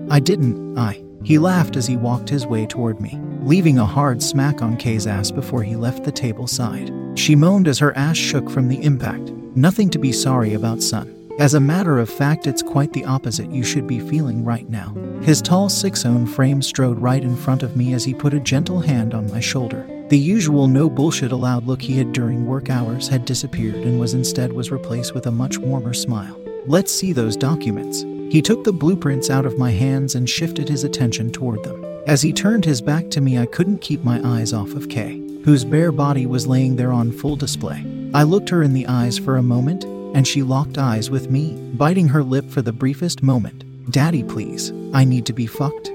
I 0.10 0.20
didn't, 0.20 0.78
I. 0.78 1.04
He 1.24 1.38
laughed 1.38 1.76
as 1.76 1.88
he 1.88 1.98
walked 1.98 2.30
his 2.30 2.46
way 2.46 2.66
toward 2.66 3.00
me, 3.00 3.20
leaving 3.42 3.78
a 3.80 3.86
hard 3.86 4.22
smack 4.22 4.62
on 4.62 4.78
Kay's 4.78 5.08
ass 5.08 5.32
before 5.32 5.64
he 5.64 5.76
left 5.76 6.04
the 6.04 6.12
table 6.12 6.48
side. 6.48 6.92
She 7.16 7.36
moaned 7.36 7.68
as 7.68 7.80
her 7.80 7.96
ass 7.98 8.18
shook 8.18 8.50
from 8.50 8.68
the 8.68 8.84
impact. 8.84 9.32
Nothing 9.56 9.90
to 9.92 10.00
be 10.00 10.12
sorry 10.12 10.54
about, 10.54 10.82
son. 10.82 11.20
As 11.40 11.54
a 11.54 11.60
matter 11.60 11.98
of 11.98 12.10
fact, 12.10 12.46
it's 12.46 12.62
quite 12.62 12.94
the 12.94 13.06
opposite 13.06 13.52
you 13.52 13.64
should 13.64 13.88
be 13.88 14.00
feeling 14.00 14.44
right 14.44 14.70
now. 14.70 14.94
His 15.22 15.42
tall 15.42 15.70
six 15.70 16.06
own 16.06 16.26
frame 16.26 16.62
strode 16.62 17.00
right 17.00 17.24
in 17.24 17.36
front 17.36 17.64
of 17.64 17.76
me 17.76 17.94
as 17.94 18.04
he 18.04 18.14
put 18.14 18.34
a 18.34 18.40
gentle 18.40 18.82
hand 18.82 19.14
on 19.14 19.32
my 19.32 19.40
shoulder. 19.40 19.88
The 20.14 20.20
usual 20.20 20.68
no 20.68 20.92
bullshit 20.92 21.32
allowed 21.32 21.66
look 21.66 21.82
he 21.82 21.98
had 21.98 22.12
during 22.12 22.46
work 22.46 22.70
hours 22.70 23.08
had 23.08 23.26
disappeared 23.26 23.78
and 23.78 24.00
was 24.00 24.14
instead 24.14 24.54
was 24.54 24.70
replaced 24.70 25.16
with 25.16 25.26
a 25.26 25.32
much 25.32 25.58
warmer 25.58 25.96
smile. 25.96 26.40
Let's 26.68 26.94
see 26.94 27.14
those 27.14 27.36
documents. 27.36 28.04
He 28.32 28.40
took 28.40 28.64
the 28.64 28.72
blueprints 28.72 29.32
out 29.32 29.44
of 29.44 29.58
my 29.58 29.72
hands 29.72 30.14
and 30.14 30.30
shifted 30.30 30.70
his 30.70 30.84
attention 30.84 31.32
toward 31.32 31.64
them. 31.64 31.84
As 32.06 32.22
he 32.22 32.32
turned 32.32 32.64
his 32.64 32.80
back 32.80 33.10
to 33.10 33.22
me, 33.22 33.40
I 33.40 33.48
couldn't 33.48 33.82
keep 33.82 34.04
my 34.04 34.22
eyes 34.24 34.54
off 34.54 34.76
of 34.76 34.88
Kay, 34.88 35.18
whose 35.46 35.66
bare 35.66 35.92
body 35.92 36.28
was 36.28 36.46
laying 36.46 36.76
there 36.76 36.92
on 36.92 37.12
full 37.12 37.36
display. 37.36 37.84
I 38.14 38.22
looked 38.22 38.50
her 38.50 38.62
in 38.62 38.74
the 38.74 38.86
eyes 38.86 39.18
for 39.18 39.38
a 39.38 39.42
moment, 39.42 39.84
and 40.16 40.28
she 40.28 40.44
locked 40.44 40.78
eyes 40.78 41.10
with 41.10 41.32
me, 41.32 41.56
biting 41.74 42.10
her 42.10 42.22
lip 42.22 42.52
for 42.52 42.62
the 42.62 42.72
briefest 42.72 43.24
moment. 43.24 43.64
Daddy, 43.90 44.22
please, 44.22 44.72
I 44.94 45.06
need 45.06 45.26
to 45.26 45.34
be 45.34 45.48
fucked 45.48 45.90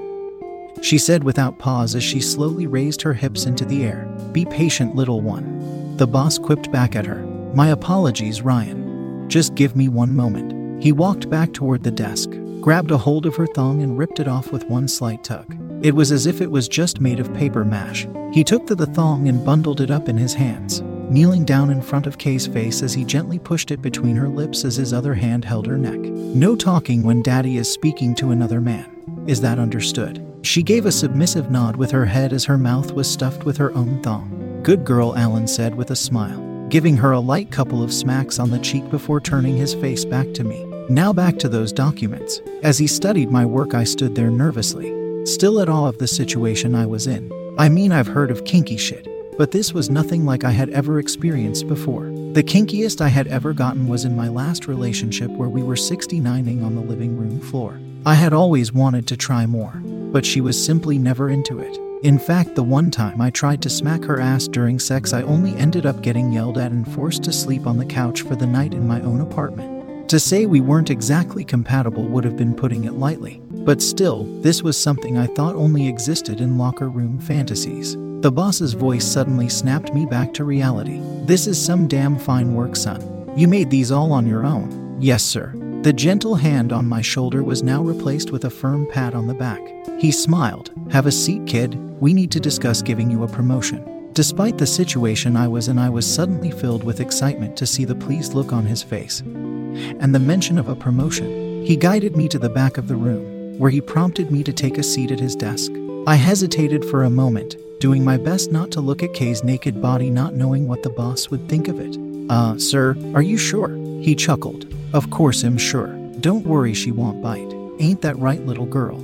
she 0.84 0.98
said 0.98 1.24
without 1.24 1.58
pause 1.58 1.94
as 1.94 2.02
she 2.02 2.20
slowly 2.20 2.66
raised 2.66 3.02
her 3.02 3.14
hips 3.14 3.46
into 3.46 3.64
the 3.64 3.84
air. 3.84 4.06
Be 4.32 4.44
patient, 4.44 4.94
little 4.94 5.20
one. 5.20 5.96
The 5.96 6.06
boss 6.06 6.38
quipped 6.38 6.70
back 6.70 6.94
at 6.94 7.06
her. 7.06 7.24
My 7.54 7.68
apologies, 7.68 8.42
Ryan. 8.42 9.28
Just 9.28 9.54
give 9.54 9.74
me 9.74 9.88
one 9.88 10.14
moment. 10.14 10.82
He 10.82 10.92
walked 10.92 11.28
back 11.28 11.52
toward 11.52 11.82
the 11.82 11.90
desk, 11.90 12.30
grabbed 12.60 12.90
a 12.90 12.98
hold 12.98 13.26
of 13.26 13.36
her 13.36 13.46
thong, 13.46 13.82
and 13.82 13.98
ripped 13.98 14.20
it 14.20 14.28
off 14.28 14.52
with 14.52 14.64
one 14.66 14.88
slight 14.88 15.24
tug. 15.24 15.56
It 15.82 15.94
was 15.94 16.12
as 16.12 16.26
if 16.26 16.40
it 16.40 16.50
was 16.50 16.68
just 16.68 17.00
made 17.00 17.20
of 17.20 17.32
paper 17.34 17.64
mash. 17.64 18.06
He 18.32 18.44
took 18.44 18.66
to 18.66 18.74
the 18.74 18.86
thong 18.86 19.28
and 19.28 19.44
bundled 19.44 19.80
it 19.80 19.90
up 19.90 20.08
in 20.08 20.16
his 20.16 20.34
hands, 20.34 20.82
kneeling 21.10 21.44
down 21.44 21.70
in 21.70 21.80
front 21.80 22.06
of 22.06 22.18
Kay's 22.18 22.46
face 22.46 22.82
as 22.82 22.94
he 22.94 23.04
gently 23.04 23.38
pushed 23.38 23.70
it 23.70 23.80
between 23.80 24.16
her 24.16 24.28
lips 24.28 24.64
as 24.64 24.76
his 24.76 24.92
other 24.92 25.14
hand 25.14 25.44
held 25.44 25.66
her 25.66 25.78
neck. 25.78 25.98
No 25.98 26.56
talking 26.56 27.02
when 27.02 27.22
daddy 27.22 27.56
is 27.56 27.72
speaking 27.72 28.14
to 28.16 28.30
another 28.30 28.60
man. 28.60 29.24
Is 29.26 29.40
that 29.40 29.58
understood? 29.58 30.27
She 30.42 30.62
gave 30.62 30.86
a 30.86 30.92
submissive 30.92 31.50
nod 31.50 31.76
with 31.76 31.90
her 31.90 32.06
head 32.06 32.32
as 32.32 32.44
her 32.44 32.58
mouth 32.58 32.92
was 32.92 33.10
stuffed 33.10 33.44
with 33.44 33.56
her 33.56 33.74
own 33.74 34.02
thong. 34.02 34.60
Good 34.62 34.84
girl, 34.84 35.16
Alan 35.16 35.46
said 35.46 35.74
with 35.74 35.90
a 35.90 35.96
smile, 35.96 36.66
giving 36.68 36.96
her 36.96 37.12
a 37.12 37.20
light 37.20 37.50
couple 37.50 37.82
of 37.82 37.92
smacks 37.92 38.38
on 38.38 38.50
the 38.50 38.58
cheek 38.58 38.88
before 38.90 39.20
turning 39.20 39.56
his 39.56 39.74
face 39.74 40.04
back 40.04 40.32
to 40.34 40.44
me. 40.44 40.64
Now 40.88 41.12
back 41.12 41.38
to 41.40 41.48
those 41.48 41.72
documents. 41.72 42.40
As 42.62 42.78
he 42.78 42.86
studied 42.86 43.30
my 43.30 43.44
work, 43.44 43.74
I 43.74 43.84
stood 43.84 44.14
there 44.14 44.30
nervously, 44.30 45.26
still 45.26 45.60
at 45.60 45.68
awe 45.68 45.86
of 45.86 45.98
the 45.98 46.06
situation 46.06 46.74
I 46.74 46.86
was 46.86 47.06
in. 47.06 47.30
I 47.58 47.68
mean, 47.68 47.92
I've 47.92 48.06
heard 48.06 48.30
of 48.30 48.44
kinky 48.44 48.76
shit, 48.76 49.06
but 49.36 49.50
this 49.50 49.74
was 49.74 49.90
nothing 49.90 50.24
like 50.24 50.44
I 50.44 50.50
had 50.50 50.70
ever 50.70 50.98
experienced 50.98 51.68
before. 51.68 52.06
The 52.32 52.42
kinkiest 52.42 53.00
I 53.00 53.08
had 53.08 53.26
ever 53.26 53.52
gotten 53.52 53.88
was 53.88 54.04
in 54.04 54.16
my 54.16 54.28
last 54.28 54.66
relationship 54.66 55.30
where 55.30 55.48
we 55.48 55.62
were 55.62 55.74
69ing 55.74 56.64
on 56.64 56.74
the 56.74 56.80
living 56.80 57.18
room 57.18 57.40
floor. 57.40 57.78
I 58.06 58.14
had 58.14 58.32
always 58.32 58.72
wanted 58.72 59.06
to 59.08 59.16
try 59.16 59.44
more, 59.44 59.82
but 60.12 60.24
she 60.26 60.40
was 60.40 60.62
simply 60.62 60.98
never 60.98 61.30
into 61.30 61.58
it. 61.58 61.78
In 62.02 62.18
fact, 62.18 62.54
the 62.54 62.62
one 62.62 62.90
time 62.90 63.20
I 63.20 63.30
tried 63.30 63.60
to 63.62 63.70
smack 63.70 64.04
her 64.04 64.20
ass 64.20 64.46
during 64.46 64.78
sex, 64.78 65.12
I 65.12 65.22
only 65.22 65.54
ended 65.56 65.84
up 65.84 66.00
getting 66.00 66.30
yelled 66.30 66.56
at 66.56 66.70
and 66.70 66.86
forced 66.94 67.24
to 67.24 67.32
sleep 67.32 67.66
on 67.66 67.76
the 67.76 67.84
couch 67.84 68.22
for 68.22 68.36
the 68.36 68.46
night 68.46 68.72
in 68.72 68.86
my 68.86 69.00
own 69.00 69.20
apartment. 69.20 70.08
To 70.10 70.20
say 70.20 70.46
we 70.46 70.60
weren't 70.60 70.90
exactly 70.90 71.44
compatible 71.44 72.04
would 72.04 72.24
have 72.24 72.36
been 72.36 72.54
putting 72.54 72.84
it 72.84 72.94
lightly. 72.94 73.42
But 73.50 73.82
still, 73.82 74.24
this 74.42 74.62
was 74.62 74.76
something 74.76 75.18
I 75.18 75.26
thought 75.26 75.56
only 75.56 75.88
existed 75.88 76.40
in 76.40 76.56
locker 76.56 76.88
room 76.88 77.18
fantasies. 77.18 77.96
The 78.20 78.32
boss's 78.32 78.72
voice 78.72 79.04
suddenly 79.04 79.48
snapped 79.48 79.92
me 79.92 80.06
back 80.06 80.32
to 80.34 80.44
reality. 80.44 81.00
This 81.26 81.46
is 81.46 81.60
some 81.60 81.86
damn 81.86 82.16
fine 82.16 82.54
work, 82.54 82.76
son. 82.76 83.30
You 83.36 83.48
made 83.48 83.70
these 83.70 83.92
all 83.92 84.12
on 84.12 84.26
your 84.26 84.46
own. 84.46 84.96
Yes, 85.00 85.22
sir. 85.22 85.52
The 85.82 85.92
gentle 85.92 86.34
hand 86.34 86.72
on 86.72 86.88
my 86.88 87.00
shoulder 87.00 87.44
was 87.44 87.62
now 87.62 87.82
replaced 87.82 88.32
with 88.32 88.44
a 88.44 88.50
firm 88.50 88.88
pat 88.90 89.14
on 89.14 89.28
the 89.28 89.34
back. 89.34 89.60
He 90.00 90.10
smiled. 90.10 90.72
Have 90.90 91.06
a 91.06 91.12
seat, 91.12 91.46
kid. 91.46 91.76
We 92.00 92.12
need 92.12 92.32
to 92.32 92.40
discuss 92.40 92.82
giving 92.82 93.10
you 93.10 93.22
a 93.22 93.28
promotion. 93.28 94.10
Despite 94.12 94.58
the 94.58 94.66
situation 94.66 95.36
I 95.36 95.46
was 95.46 95.68
in, 95.68 95.78
I 95.78 95.88
was 95.88 96.04
suddenly 96.04 96.50
filled 96.50 96.82
with 96.82 97.00
excitement 97.00 97.56
to 97.58 97.66
see 97.66 97.84
the 97.84 97.94
pleased 97.94 98.34
look 98.34 98.52
on 98.52 98.66
his 98.66 98.82
face. 98.82 99.20
And 99.20 100.12
the 100.12 100.18
mention 100.18 100.58
of 100.58 100.68
a 100.68 100.74
promotion. 100.74 101.64
He 101.64 101.76
guided 101.76 102.16
me 102.16 102.28
to 102.28 102.40
the 102.40 102.48
back 102.48 102.76
of 102.76 102.88
the 102.88 102.96
room 102.96 103.38
where 103.58 103.70
he 103.70 103.80
prompted 103.80 104.30
me 104.30 104.42
to 104.44 104.52
take 104.52 104.78
a 104.78 104.82
seat 104.82 105.12
at 105.12 105.20
his 105.20 105.36
desk. 105.36 105.72
I 106.06 106.16
hesitated 106.16 106.84
for 106.84 107.04
a 107.04 107.10
moment, 107.10 107.56
doing 107.80 108.04
my 108.04 108.16
best 108.16 108.50
not 108.50 108.70
to 108.72 108.80
look 108.80 109.02
at 109.02 109.14
Kay's 109.14 109.44
naked 109.44 109.80
body, 109.80 110.10
not 110.10 110.34
knowing 110.34 110.66
what 110.66 110.82
the 110.82 110.90
boss 110.90 111.30
would 111.30 111.48
think 111.48 111.68
of 111.68 111.78
it. 111.78 111.96
Uh, 112.30 112.58
sir, 112.58 112.96
are 113.14 113.22
you 113.22 113.36
sure? 113.36 113.76
He 114.00 114.14
chuckled. 114.14 114.72
Of 114.94 115.10
course 115.10 115.42
I'm 115.42 115.58
sure. 115.58 115.88
Don't 116.20 116.46
worry, 116.46 116.72
she 116.72 116.92
won't 116.92 117.22
bite. 117.22 117.52
Ain't 117.78 118.00
that 118.00 118.18
right, 118.18 118.44
little 118.44 118.64
girl? 118.64 118.98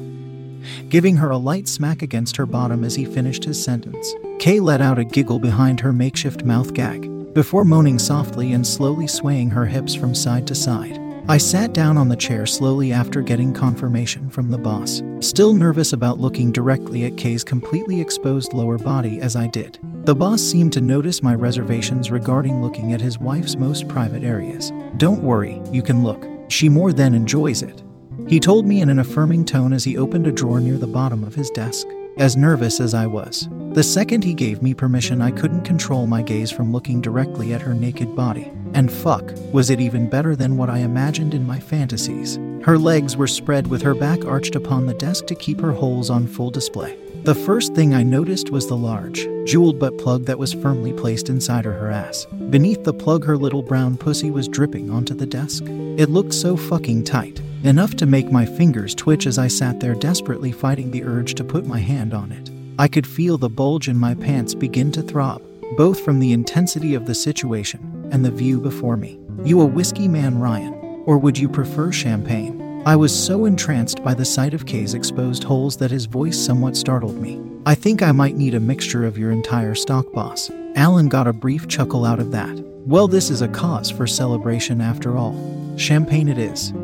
Giving 0.88 1.16
her 1.16 1.28
a 1.28 1.36
light 1.36 1.68
smack 1.68 2.00
against 2.00 2.36
her 2.36 2.46
bottom 2.46 2.84
as 2.84 2.94
he 2.94 3.04
finished 3.04 3.44
his 3.44 3.62
sentence. 3.62 4.14
Kay 4.38 4.60
let 4.60 4.80
out 4.80 4.98
a 4.98 5.04
giggle 5.04 5.38
behind 5.38 5.80
her 5.80 5.92
makeshift 5.92 6.42
mouth 6.42 6.72
gag, 6.72 7.34
before 7.34 7.66
moaning 7.66 7.98
softly 7.98 8.52
and 8.52 8.66
slowly 8.66 9.06
swaying 9.06 9.50
her 9.50 9.66
hips 9.66 9.94
from 9.94 10.14
side 10.14 10.46
to 10.46 10.54
side. 10.54 10.98
I 11.26 11.38
sat 11.38 11.72
down 11.72 11.96
on 11.96 12.10
the 12.10 12.16
chair 12.16 12.44
slowly 12.44 12.92
after 12.92 13.22
getting 13.22 13.54
confirmation 13.54 14.28
from 14.28 14.50
the 14.50 14.58
boss, 14.58 15.02
still 15.20 15.54
nervous 15.54 15.94
about 15.94 16.20
looking 16.20 16.52
directly 16.52 17.06
at 17.06 17.16
Kay's 17.16 17.42
completely 17.42 17.98
exposed 17.98 18.52
lower 18.52 18.76
body 18.76 19.22
as 19.22 19.34
I 19.34 19.46
did. 19.46 19.78
The 20.04 20.14
boss 20.14 20.42
seemed 20.42 20.74
to 20.74 20.82
notice 20.82 21.22
my 21.22 21.34
reservations 21.34 22.10
regarding 22.10 22.60
looking 22.60 22.92
at 22.92 23.00
his 23.00 23.18
wife's 23.18 23.56
most 23.56 23.88
private 23.88 24.22
areas. 24.22 24.70
Don't 24.98 25.22
worry, 25.22 25.62
you 25.72 25.80
can 25.80 26.04
look. 26.04 26.26
She 26.48 26.68
more 26.68 26.92
than 26.92 27.14
enjoys 27.14 27.62
it. 27.62 27.82
He 28.28 28.38
told 28.38 28.66
me 28.66 28.82
in 28.82 28.90
an 28.90 28.98
affirming 28.98 29.46
tone 29.46 29.72
as 29.72 29.84
he 29.84 29.96
opened 29.96 30.26
a 30.26 30.32
drawer 30.32 30.60
near 30.60 30.76
the 30.76 30.86
bottom 30.86 31.24
of 31.24 31.34
his 31.34 31.48
desk. 31.48 31.86
As 32.18 32.36
nervous 32.36 32.80
as 32.80 32.92
I 32.92 33.06
was, 33.06 33.48
the 33.72 33.82
second 33.82 34.24
he 34.24 34.34
gave 34.34 34.62
me 34.62 34.74
permission, 34.74 35.22
I 35.22 35.30
couldn't 35.30 35.64
control 35.64 36.06
my 36.06 36.20
gaze 36.20 36.50
from 36.50 36.70
looking 36.70 37.00
directly 37.00 37.54
at 37.54 37.62
her 37.62 37.72
naked 37.72 38.14
body. 38.14 38.52
And 38.74 38.92
fuck, 38.92 39.32
was 39.52 39.70
it 39.70 39.80
even 39.80 40.10
better 40.10 40.34
than 40.34 40.56
what 40.56 40.68
I 40.68 40.78
imagined 40.78 41.32
in 41.32 41.46
my 41.46 41.60
fantasies? 41.60 42.38
Her 42.62 42.76
legs 42.76 43.16
were 43.16 43.28
spread 43.28 43.68
with 43.68 43.82
her 43.82 43.94
back 43.94 44.24
arched 44.24 44.56
upon 44.56 44.86
the 44.86 44.94
desk 44.94 45.26
to 45.26 45.34
keep 45.34 45.60
her 45.60 45.72
holes 45.72 46.10
on 46.10 46.26
full 46.26 46.50
display. 46.50 46.98
The 47.22 47.34
first 47.34 47.74
thing 47.74 47.94
I 47.94 48.02
noticed 48.02 48.50
was 48.50 48.66
the 48.66 48.76
large, 48.76 49.26
jeweled 49.46 49.78
butt 49.78 49.96
plug 49.96 50.24
that 50.26 50.38
was 50.38 50.52
firmly 50.52 50.92
placed 50.92 51.28
inside 51.28 51.64
her, 51.64 51.72
her 51.72 51.90
ass. 51.90 52.26
Beneath 52.50 52.84
the 52.84 52.92
plug, 52.92 53.24
her 53.24 53.36
little 53.36 53.62
brown 53.62 53.96
pussy 53.96 54.30
was 54.30 54.48
dripping 54.48 54.90
onto 54.90 55.14
the 55.14 55.24
desk. 55.24 55.62
It 55.66 56.10
looked 56.10 56.34
so 56.34 56.56
fucking 56.56 57.04
tight, 57.04 57.40
enough 57.62 57.94
to 57.96 58.06
make 58.06 58.30
my 58.30 58.44
fingers 58.44 58.94
twitch 58.94 59.26
as 59.26 59.38
I 59.38 59.48
sat 59.48 59.80
there 59.80 59.94
desperately 59.94 60.52
fighting 60.52 60.90
the 60.90 61.04
urge 61.04 61.34
to 61.36 61.44
put 61.44 61.64
my 61.64 61.78
hand 61.78 62.12
on 62.12 62.32
it. 62.32 62.50
I 62.78 62.88
could 62.88 63.06
feel 63.06 63.38
the 63.38 63.48
bulge 63.48 63.88
in 63.88 63.96
my 63.96 64.14
pants 64.14 64.54
begin 64.54 64.90
to 64.92 65.02
throb, 65.02 65.40
both 65.76 66.00
from 66.00 66.18
the 66.18 66.32
intensity 66.32 66.94
of 66.94 67.06
the 67.06 67.14
situation 67.14 68.08
and 68.12 68.24
the 68.24 68.30
view 68.30 68.60
before 68.60 68.96
me. 68.96 69.18
You 69.44 69.60
a 69.60 69.66
whiskey 69.66 70.08
man, 70.08 70.38
Ryan? 70.38 70.74
Or 71.06 71.18
would 71.18 71.36
you 71.36 71.48
prefer 71.48 71.92
champagne? 71.92 72.82
I 72.86 72.96
was 72.96 73.18
so 73.18 73.46
entranced 73.46 74.04
by 74.04 74.14
the 74.14 74.24
sight 74.24 74.54
of 74.54 74.66
Kay's 74.66 74.94
exposed 74.94 75.42
holes 75.42 75.76
that 75.78 75.90
his 75.90 76.04
voice 76.06 76.38
somewhat 76.38 76.76
startled 76.76 77.20
me. 77.20 77.40
I 77.66 77.74
think 77.74 78.02
I 78.02 78.12
might 78.12 78.36
need 78.36 78.54
a 78.54 78.60
mixture 78.60 79.06
of 79.06 79.16
your 79.16 79.30
entire 79.30 79.74
stock, 79.74 80.12
boss. 80.12 80.50
Alan 80.76 81.08
got 81.08 81.26
a 81.26 81.32
brief 81.32 81.66
chuckle 81.66 82.04
out 82.04 82.20
of 82.20 82.30
that. 82.32 82.54
Well, 82.86 83.08
this 83.08 83.30
is 83.30 83.40
a 83.40 83.48
cause 83.48 83.90
for 83.90 84.06
celebration 84.06 84.80
after 84.80 85.16
all. 85.16 85.34
Champagne 85.76 86.28
it 86.28 86.38
is. 86.38 86.74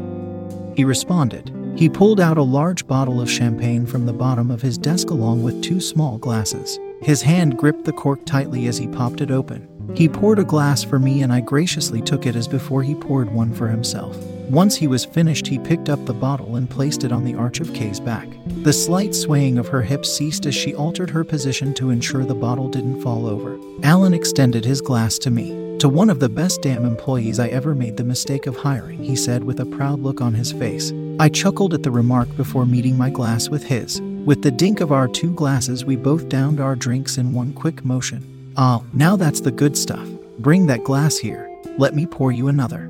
He 0.74 0.84
responded, 0.84 1.52
he 1.76 1.88
pulled 1.88 2.20
out 2.20 2.38
a 2.38 2.42
large 2.42 2.86
bottle 2.86 3.20
of 3.20 3.30
champagne 3.30 3.86
from 3.86 4.06
the 4.06 4.12
bottom 4.12 4.50
of 4.50 4.62
his 4.62 4.78
desk 4.78 5.10
along 5.10 5.42
with 5.42 5.62
two 5.62 5.80
small 5.80 6.18
glasses. 6.18 6.78
His 7.02 7.22
hand 7.22 7.56
gripped 7.56 7.84
the 7.84 7.92
cork 7.92 8.24
tightly 8.26 8.66
as 8.66 8.78
he 8.78 8.86
popped 8.86 9.20
it 9.20 9.30
open. 9.30 9.66
He 9.94 10.08
poured 10.08 10.38
a 10.38 10.44
glass 10.44 10.82
for 10.82 10.98
me 10.98 11.22
and 11.22 11.32
I 11.32 11.40
graciously 11.40 12.00
took 12.02 12.26
it 12.26 12.36
as 12.36 12.46
before 12.46 12.82
he 12.82 12.94
poured 12.94 13.32
one 13.32 13.52
for 13.52 13.68
himself. 13.68 14.16
Once 14.50 14.76
he 14.76 14.86
was 14.86 15.04
finished, 15.04 15.46
he 15.46 15.58
picked 15.58 15.88
up 15.88 16.04
the 16.04 16.12
bottle 16.12 16.56
and 16.56 16.68
placed 16.68 17.04
it 17.04 17.12
on 17.12 17.24
the 17.24 17.34
arch 17.34 17.60
of 17.60 17.72
Kay's 17.72 18.00
back. 18.00 18.28
The 18.62 18.72
slight 18.72 19.14
swaying 19.14 19.58
of 19.58 19.68
her 19.68 19.82
hips 19.82 20.12
ceased 20.12 20.44
as 20.44 20.54
she 20.54 20.74
altered 20.74 21.10
her 21.10 21.24
position 21.24 21.72
to 21.74 21.90
ensure 21.90 22.24
the 22.24 22.34
bottle 22.34 22.68
didn't 22.68 23.00
fall 23.00 23.26
over. 23.26 23.58
Alan 23.82 24.12
extended 24.12 24.64
his 24.64 24.80
glass 24.80 25.18
to 25.20 25.30
me. 25.30 25.78
To 25.78 25.88
one 25.88 26.10
of 26.10 26.20
the 26.20 26.28
best 26.28 26.62
damn 26.62 26.84
employees 26.84 27.38
I 27.38 27.48
ever 27.48 27.74
made 27.74 27.96
the 27.96 28.04
mistake 28.04 28.46
of 28.46 28.56
hiring, 28.56 29.02
he 29.02 29.16
said 29.16 29.44
with 29.44 29.60
a 29.60 29.66
proud 29.66 30.00
look 30.00 30.20
on 30.20 30.34
his 30.34 30.52
face. 30.52 30.92
I 31.18 31.28
chuckled 31.28 31.72
at 31.72 31.82
the 31.82 31.90
remark 31.90 32.36
before 32.36 32.66
meeting 32.66 32.98
my 32.98 33.08
glass 33.08 33.48
with 33.48 33.64
his. 33.64 34.02
With 34.26 34.42
the 34.42 34.50
dink 34.50 34.80
of 34.80 34.92
our 34.92 35.08
two 35.08 35.32
glasses, 35.32 35.84
we 35.84 35.96
both 35.96 36.28
downed 36.28 36.60
our 36.60 36.76
drinks 36.76 37.16
in 37.16 37.32
one 37.32 37.54
quick 37.54 37.84
motion. 37.84 38.52
Ah, 38.56 38.82
now 38.92 39.16
that's 39.16 39.40
the 39.40 39.50
good 39.50 39.78
stuff. 39.78 40.06
Bring 40.38 40.66
that 40.66 40.84
glass 40.84 41.16
here. 41.16 41.50
Let 41.78 41.94
me 41.94 42.04
pour 42.04 42.30
you 42.30 42.48
another. 42.48 42.86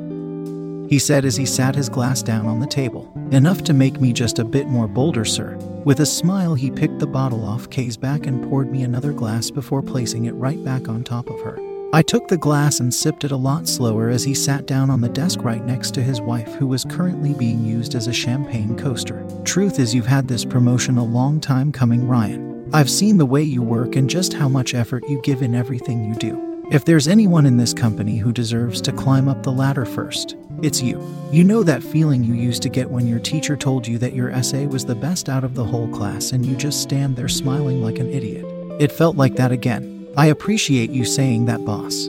He 0.88 0.99
said 0.99 1.25
as 1.25 1.37
he 1.37 1.46
sat 1.46 1.76
his 1.76 1.88
glass 1.88 2.20
down 2.20 2.46
on 2.46 2.58
the 2.58 2.66
table. 2.66 3.12
Enough 3.30 3.62
to 3.64 3.72
make 3.72 4.00
me 4.00 4.12
just 4.12 4.40
a 4.40 4.44
bit 4.44 4.66
more 4.66 4.88
bolder, 4.88 5.25
sir. 5.25 5.54
With 5.84 6.00
a 6.00 6.06
smile, 6.06 6.54
he 6.54 6.68
picked 6.68 6.99
the 6.99 7.06
bottle 7.06 7.44
off 7.44 7.70
Kay's 7.70 7.96
back 7.96 8.26
and 8.26 8.42
poured 8.42 8.72
me 8.72 8.82
another 8.82 9.12
glass 9.12 9.52
before 9.52 9.82
placing 9.82 10.25
it 10.25 10.34
right 10.34 10.62
back 10.64 10.88
on 10.88 11.04
top 11.04 11.30
of 11.30 11.40
her. 11.42 11.70
I 11.92 12.02
took 12.02 12.28
the 12.28 12.37
glass 12.37 12.78
and 12.78 12.94
sipped 12.94 13.25
it 13.25 13.32
a 13.32 13.37
lot 13.37 13.66
slower 13.66 14.11
as 14.11 14.23
he 14.23 14.32
sat 14.32 14.64
down 14.66 14.90
on 14.90 15.00
the 15.00 15.09
desk 15.09 15.40
right 15.42 15.64
next 15.64 15.92
to 15.94 16.02
his 16.02 16.20
wife, 16.20 16.54
who 16.54 16.68
was 16.68 16.85
currently 16.85 17.35
being 17.35 17.64
used 17.64 17.97
as 17.97 18.06
a 18.06 18.12
champagne 18.12 18.76
coaster. 18.76 19.26
Truth 19.44 19.80
is, 19.80 19.92
you've 19.92 20.06
had 20.06 20.28
this 20.28 20.44
promotion 20.44 20.99
a 20.99 21.04
long 21.04 21.40
time 21.40 21.73
coming, 21.73 22.06
Ryan. 22.06 22.70
I've 22.73 22.88
seen 22.88 23.18
the 23.18 23.26
way 23.26 23.42
you 23.42 23.61
work 23.61 23.97
and 23.97 24.09
just 24.09 24.32
how 24.32 24.49
much 24.49 24.73
effort 24.73 25.02
you 25.09 25.20
give 25.23 25.42
in 25.42 25.56
everything 25.56 26.04
you 26.04 26.14
do. 26.14 26.64
If 26.70 26.85
there's 26.85 27.09
anyone 27.09 27.44
in 27.44 27.56
this 27.56 27.75
company 27.75 28.18
who 28.18 28.30
deserves 28.30 28.80
to 28.82 28.92
climb 28.92 29.28
up 29.28 29.42
the 29.42 29.50
ladder 29.50 29.85
first, 29.85 30.37
it's 30.62 30.80
you. 30.80 31.04
You 31.32 31.42
know 31.42 31.64
that 31.64 31.82
feeling 31.82 32.23
you 32.23 32.35
used 32.35 32.62
to 32.62 32.68
get 32.68 32.88
when 32.88 33.09
your 33.09 33.18
teacher 33.18 33.56
told 33.56 33.85
you 33.85 33.99
that 33.99 34.14
your 34.14 34.30
essay 34.30 34.66
was 34.66 34.85
the 34.85 34.94
best 34.94 35.28
out 35.28 35.42
of 35.42 35.56
the 35.56 35.64
whole 35.64 35.88
class 35.88 36.30
and 36.30 36.47
you 36.47 36.54
just 36.54 36.82
stand 36.82 37.16
there 37.16 37.26
smiling 37.26 37.82
like 37.82 37.99
an 37.99 38.09
idiot. 38.09 38.44
It 38.80 38.92
felt 38.92 39.16
like 39.16 39.35
that 39.35 39.50
again. 39.50 40.00
I 40.17 40.26
appreciate 40.26 40.90
you 40.90 41.05
saying 41.05 41.47
that, 41.47 41.64
boss. 41.64 42.09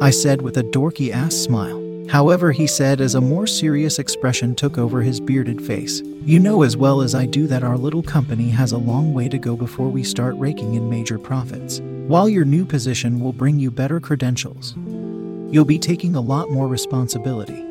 I 0.00 0.10
said 0.10 0.42
with 0.42 0.56
a 0.58 0.64
dorky 0.64 1.12
ass 1.12 1.34
smile. 1.34 1.80
However, 2.08 2.52
he 2.52 2.66
said 2.66 3.00
as 3.00 3.14
a 3.14 3.20
more 3.20 3.46
serious 3.46 3.98
expression 3.98 4.54
took 4.54 4.78
over 4.78 5.00
his 5.00 5.20
bearded 5.20 5.64
face, 5.64 6.02
You 6.24 6.40
know 6.40 6.62
as 6.62 6.76
well 6.76 7.00
as 7.00 7.14
I 7.14 7.26
do 7.26 7.46
that 7.46 7.62
our 7.62 7.78
little 7.78 8.02
company 8.02 8.50
has 8.50 8.72
a 8.72 8.78
long 8.78 9.14
way 9.14 9.28
to 9.28 9.38
go 9.38 9.56
before 9.56 9.88
we 9.88 10.02
start 10.02 10.34
raking 10.36 10.74
in 10.74 10.90
major 10.90 11.18
profits. 11.18 11.80
While 12.08 12.28
your 12.28 12.44
new 12.44 12.64
position 12.64 13.20
will 13.20 13.32
bring 13.32 13.58
you 13.58 13.70
better 13.70 14.00
credentials, 14.00 14.74
you'll 15.50 15.64
be 15.64 15.78
taking 15.78 16.16
a 16.16 16.20
lot 16.20 16.50
more 16.50 16.66
responsibility, 16.66 17.62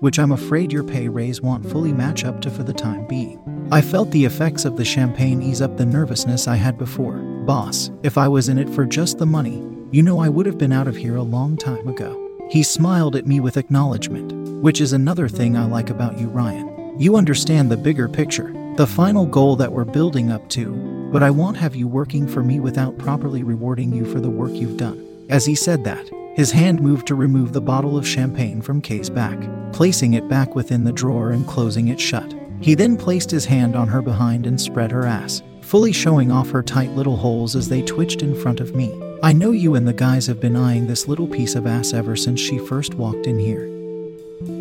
which 0.00 0.18
I'm 0.18 0.32
afraid 0.32 0.72
your 0.72 0.84
pay 0.84 1.08
raise 1.08 1.40
won't 1.40 1.70
fully 1.70 1.92
match 1.92 2.24
up 2.24 2.40
to 2.40 2.50
for 2.50 2.62
the 2.62 2.72
time 2.72 3.06
being. 3.06 3.38
I 3.70 3.82
felt 3.82 4.10
the 4.10 4.24
effects 4.24 4.64
of 4.64 4.76
the 4.76 4.84
champagne 4.84 5.42
ease 5.42 5.60
up 5.60 5.76
the 5.76 5.86
nervousness 5.86 6.48
I 6.48 6.56
had 6.56 6.78
before. 6.78 7.31
Boss, 7.46 7.90
if 8.04 8.16
I 8.16 8.28
was 8.28 8.48
in 8.48 8.56
it 8.56 8.70
for 8.70 8.86
just 8.86 9.18
the 9.18 9.26
money, 9.26 9.60
you 9.90 10.00
know 10.00 10.20
I 10.20 10.28
would 10.28 10.46
have 10.46 10.58
been 10.58 10.72
out 10.72 10.86
of 10.86 10.94
here 10.94 11.16
a 11.16 11.22
long 11.22 11.56
time 11.56 11.88
ago. 11.88 12.18
He 12.50 12.62
smiled 12.62 13.16
at 13.16 13.26
me 13.26 13.40
with 13.40 13.56
acknowledgement, 13.56 14.32
which 14.62 14.80
is 14.80 14.92
another 14.92 15.28
thing 15.28 15.56
I 15.56 15.66
like 15.66 15.90
about 15.90 16.20
you, 16.20 16.28
Ryan. 16.28 17.00
You 17.00 17.16
understand 17.16 17.68
the 17.68 17.76
bigger 17.76 18.08
picture, 18.08 18.52
the 18.76 18.86
final 18.86 19.26
goal 19.26 19.56
that 19.56 19.72
we're 19.72 19.84
building 19.84 20.30
up 20.30 20.48
to, 20.50 21.10
but 21.12 21.24
I 21.24 21.30
won't 21.30 21.56
have 21.56 21.74
you 21.74 21.88
working 21.88 22.28
for 22.28 22.44
me 22.44 22.60
without 22.60 22.96
properly 22.96 23.42
rewarding 23.42 23.92
you 23.92 24.04
for 24.04 24.20
the 24.20 24.30
work 24.30 24.52
you've 24.52 24.76
done. 24.76 25.26
As 25.28 25.44
he 25.44 25.56
said 25.56 25.82
that, 25.82 26.08
his 26.36 26.52
hand 26.52 26.80
moved 26.80 27.08
to 27.08 27.16
remove 27.16 27.52
the 27.52 27.60
bottle 27.60 27.98
of 27.98 28.06
champagne 28.06 28.62
from 28.62 28.80
Kay's 28.80 29.10
back, 29.10 29.38
placing 29.72 30.14
it 30.14 30.28
back 30.28 30.54
within 30.54 30.84
the 30.84 30.92
drawer 30.92 31.30
and 31.32 31.46
closing 31.46 31.88
it 31.88 32.00
shut. 32.00 32.32
He 32.60 32.76
then 32.76 32.96
placed 32.96 33.32
his 33.32 33.46
hand 33.46 33.74
on 33.74 33.88
her 33.88 34.00
behind 34.00 34.46
and 34.46 34.60
spread 34.60 34.92
her 34.92 35.04
ass, 35.06 35.42
fully 35.72 35.90
showing 35.90 36.30
off 36.30 36.50
her 36.50 36.62
tight 36.62 36.90
little 36.90 37.16
holes 37.16 37.56
as 37.56 37.66
they 37.70 37.80
twitched 37.80 38.20
in 38.20 38.38
front 38.38 38.60
of 38.60 38.74
me. 38.74 38.92
I 39.22 39.32
know 39.32 39.52
you 39.52 39.74
and 39.74 39.88
the 39.88 39.94
guys 39.94 40.26
have 40.26 40.38
been 40.38 40.54
eyeing 40.54 40.86
this 40.86 41.08
little 41.08 41.26
piece 41.26 41.54
of 41.54 41.66
ass 41.66 41.94
ever 41.94 42.14
since 42.14 42.40
she 42.40 42.58
first 42.58 42.92
walked 42.92 43.26
in 43.26 43.38
here. 43.38 43.64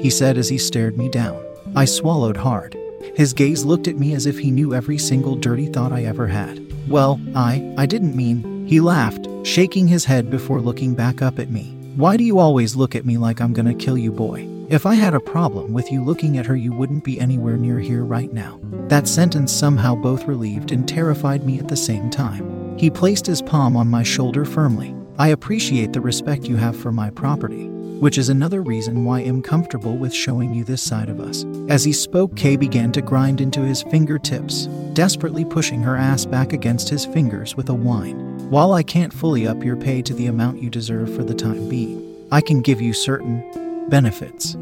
He 0.01 0.09
said 0.09 0.37
as 0.37 0.47
he 0.47 0.57
stared 0.57 0.97
me 0.97 1.09
down. 1.09 1.37
I 1.75 1.83
swallowed 1.83 2.37
hard. 2.37 2.77
His 3.13 3.33
gaze 3.33 3.65
looked 3.65 3.89
at 3.89 3.97
me 3.97 4.13
as 4.13 4.25
if 4.25 4.39
he 4.39 4.51
knew 4.51 4.73
every 4.73 4.97
single 4.97 5.35
dirty 5.35 5.65
thought 5.65 5.91
I 5.91 6.05
ever 6.05 6.27
had. 6.27 6.65
Well, 6.89 7.19
I, 7.35 7.75
I 7.77 7.85
didn't 7.87 8.15
mean. 8.15 8.65
He 8.65 8.79
laughed, 8.79 9.27
shaking 9.43 9.89
his 9.89 10.05
head 10.05 10.29
before 10.29 10.61
looking 10.61 10.95
back 10.95 11.21
up 11.21 11.39
at 11.39 11.51
me. 11.51 11.75
Why 11.97 12.15
do 12.15 12.23
you 12.23 12.39
always 12.39 12.77
look 12.77 12.95
at 12.95 13.05
me 13.05 13.17
like 13.17 13.41
I'm 13.41 13.51
gonna 13.51 13.75
kill 13.75 13.97
you, 13.97 14.13
boy? 14.13 14.47
If 14.71 14.85
I 14.85 14.95
had 14.95 15.13
a 15.13 15.19
problem 15.19 15.73
with 15.73 15.91
you 15.91 16.01
looking 16.01 16.37
at 16.37 16.45
her, 16.45 16.55
you 16.55 16.71
wouldn't 16.71 17.03
be 17.03 17.19
anywhere 17.19 17.57
near 17.57 17.77
here 17.77 18.05
right 18.05 18.31
now. 18.31 18.57
That 18.87 19.05
sentence 19.05 19.51
somehow 19.51 19.95
both 19.95 20.27
relieved 20.27 20.71
and 20.71 20.87
terrified 20.87 21.45
me 21.45 21.59
at 21.59 21.67
the 21.67 21.75
same 21.75 22.09
time. 22.09 22.77
He 22.77 22.89
placed 22.89 23.27
his 23.27 23.41
palm 23.41 23.75
on 23.75 23.89
my 23.89 24.01
shoulder 24.01 24.45
firmly. 24.45 24.95
I 25.19 25.27
appreciate 25.27 25.91
the 25.91 25.99
respect 25.99 26.45
you 26.45 26.55
have 26.55 26.77
for 26.77 26.93
my 26.93 27.09
property 27.09 27.67
which 28.01 28.17
is 28.17 28.29
another 28.29 28.63
reason 28.63 29.05
why 29.05 29.19
I'm 29.19 29.43
comfortable 29.43 29.95
with 29.95 30.11
showing 30.11 30.55
you 30.55 30.63
this 30.63 30.81
side 30.81 31.07
of 31.07 31.19
us. 31.19 31.45
As 31.69 31.83
he 31.83 31.93
spoke, 31.93 32.35
Kay 32.35 32.55
began 32.55 32.91
to 32.93 33.01
grind 33.01 33.39
into 33.39 33.61
his 33.61 33.83
fingertips, 33.83 34.65
desperately 34.93 35.45
pushing 35.45 35.83
her 35.83 35.95
ass 35.95 36.25
back 36.25 36.51
against 36.51 36.89
his 36.89 37.05
fingers 37.05 37.55
with 37.55 37.69
a 37.69 37.75
whine. 37.75 38.49
While 38.49 38.73
I 38.73 38.81
can't 38.81 39.13
fully 39.13 39.45
up 39.45 39.63
your 39.63 39.75
pay 39.75 40.01
to 40.01 40.15
the 40.15 40.25
amount 40.25 40.63
you 40.63 40.71
deserve 40.71 41.15
for 41.15 41.23
the 41.23 41.35
time 41.35 41.69
being, 41.69 42.25
I 42.31 42.41
can 42.41 42.61
give 42.61 42.81
you 42.81 42.91
certain 42.91 43.43
benefits 43.91 44.55